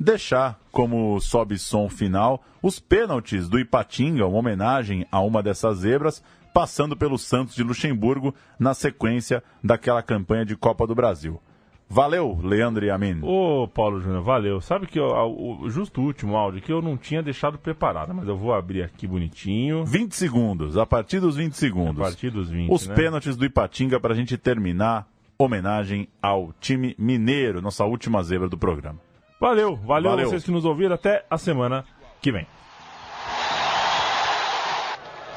[0.00, 6.22] deixar como sobe som final os pênaltis do Ipatinga, uma homenagem a uma dessas zebras,
[6.54, 11.40] passando pelo Santos de Luxemburgo na sequência daquela campanha de Copa do Brasil.
[11.92, 13.18] Valeu, Leandro e Amin.
[13.22, 14.60] Ô, Paulo Júnior, valeu.
[14.60, 18.36] Sabe que eu- o, justo último áudio que eu não tinha deixado preparado, mas eu
[18.36, 19.84] vou abrir aqui bonitinho.
[19.84, 22.00] 20 segundos, a partir dos 20 segundos.
[22.00, 22.94] A partir dos 20, Os né?
[22.94, 25.08] pênaltis do Ipatinga para a gente terminar.
[25.36, 29.00] Homenagem ao time mineiro, nossa última zebra do programa.
[29.40, 30.28] Valeu, valeu, Valeu.
[30.28, 30.94] vocês que nos ouviram.
[30.94, 31.84] Até a semana
[32.20, 32.46] que vem.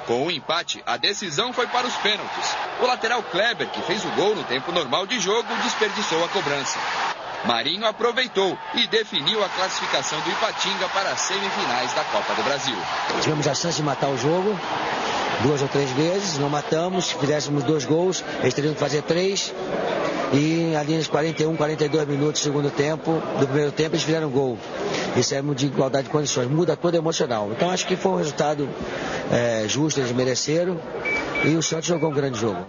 [0.06, 2.58] Com o empate, a decisão foi para os pênaltis.
[2.82, 6.78] O lateral Kleber, que fez o gol no tempo normal de jogo, desperdiçou a cobrança.
[7.46, 12.76] Marinho aproveitou e definiu a classificação do Ipatinga para as semifinais da Copa do Brasil.
[13.22, 14.58] Tivemos a chance de matar o jogo
[15.44, 17.06] duas ou três vezes, não matamos.
[17.06, 19.54] Se fizéssemos dois gols, eles teriam que fazer três.
[20.34, 24.58] E ali nos 41, 42 minutos do segundo tempo, do primeiro tempo, eles fizeram gol.
[25.16, 27.50] Isso é de igualdade de condições, muda todo emocional.
[27.52, 28.68] Então acho que foi um resultado
[29.32, 30.80] eh, justo, eles mereceram.
[31.46, 32.66] E o Santos jogou um grande jogo.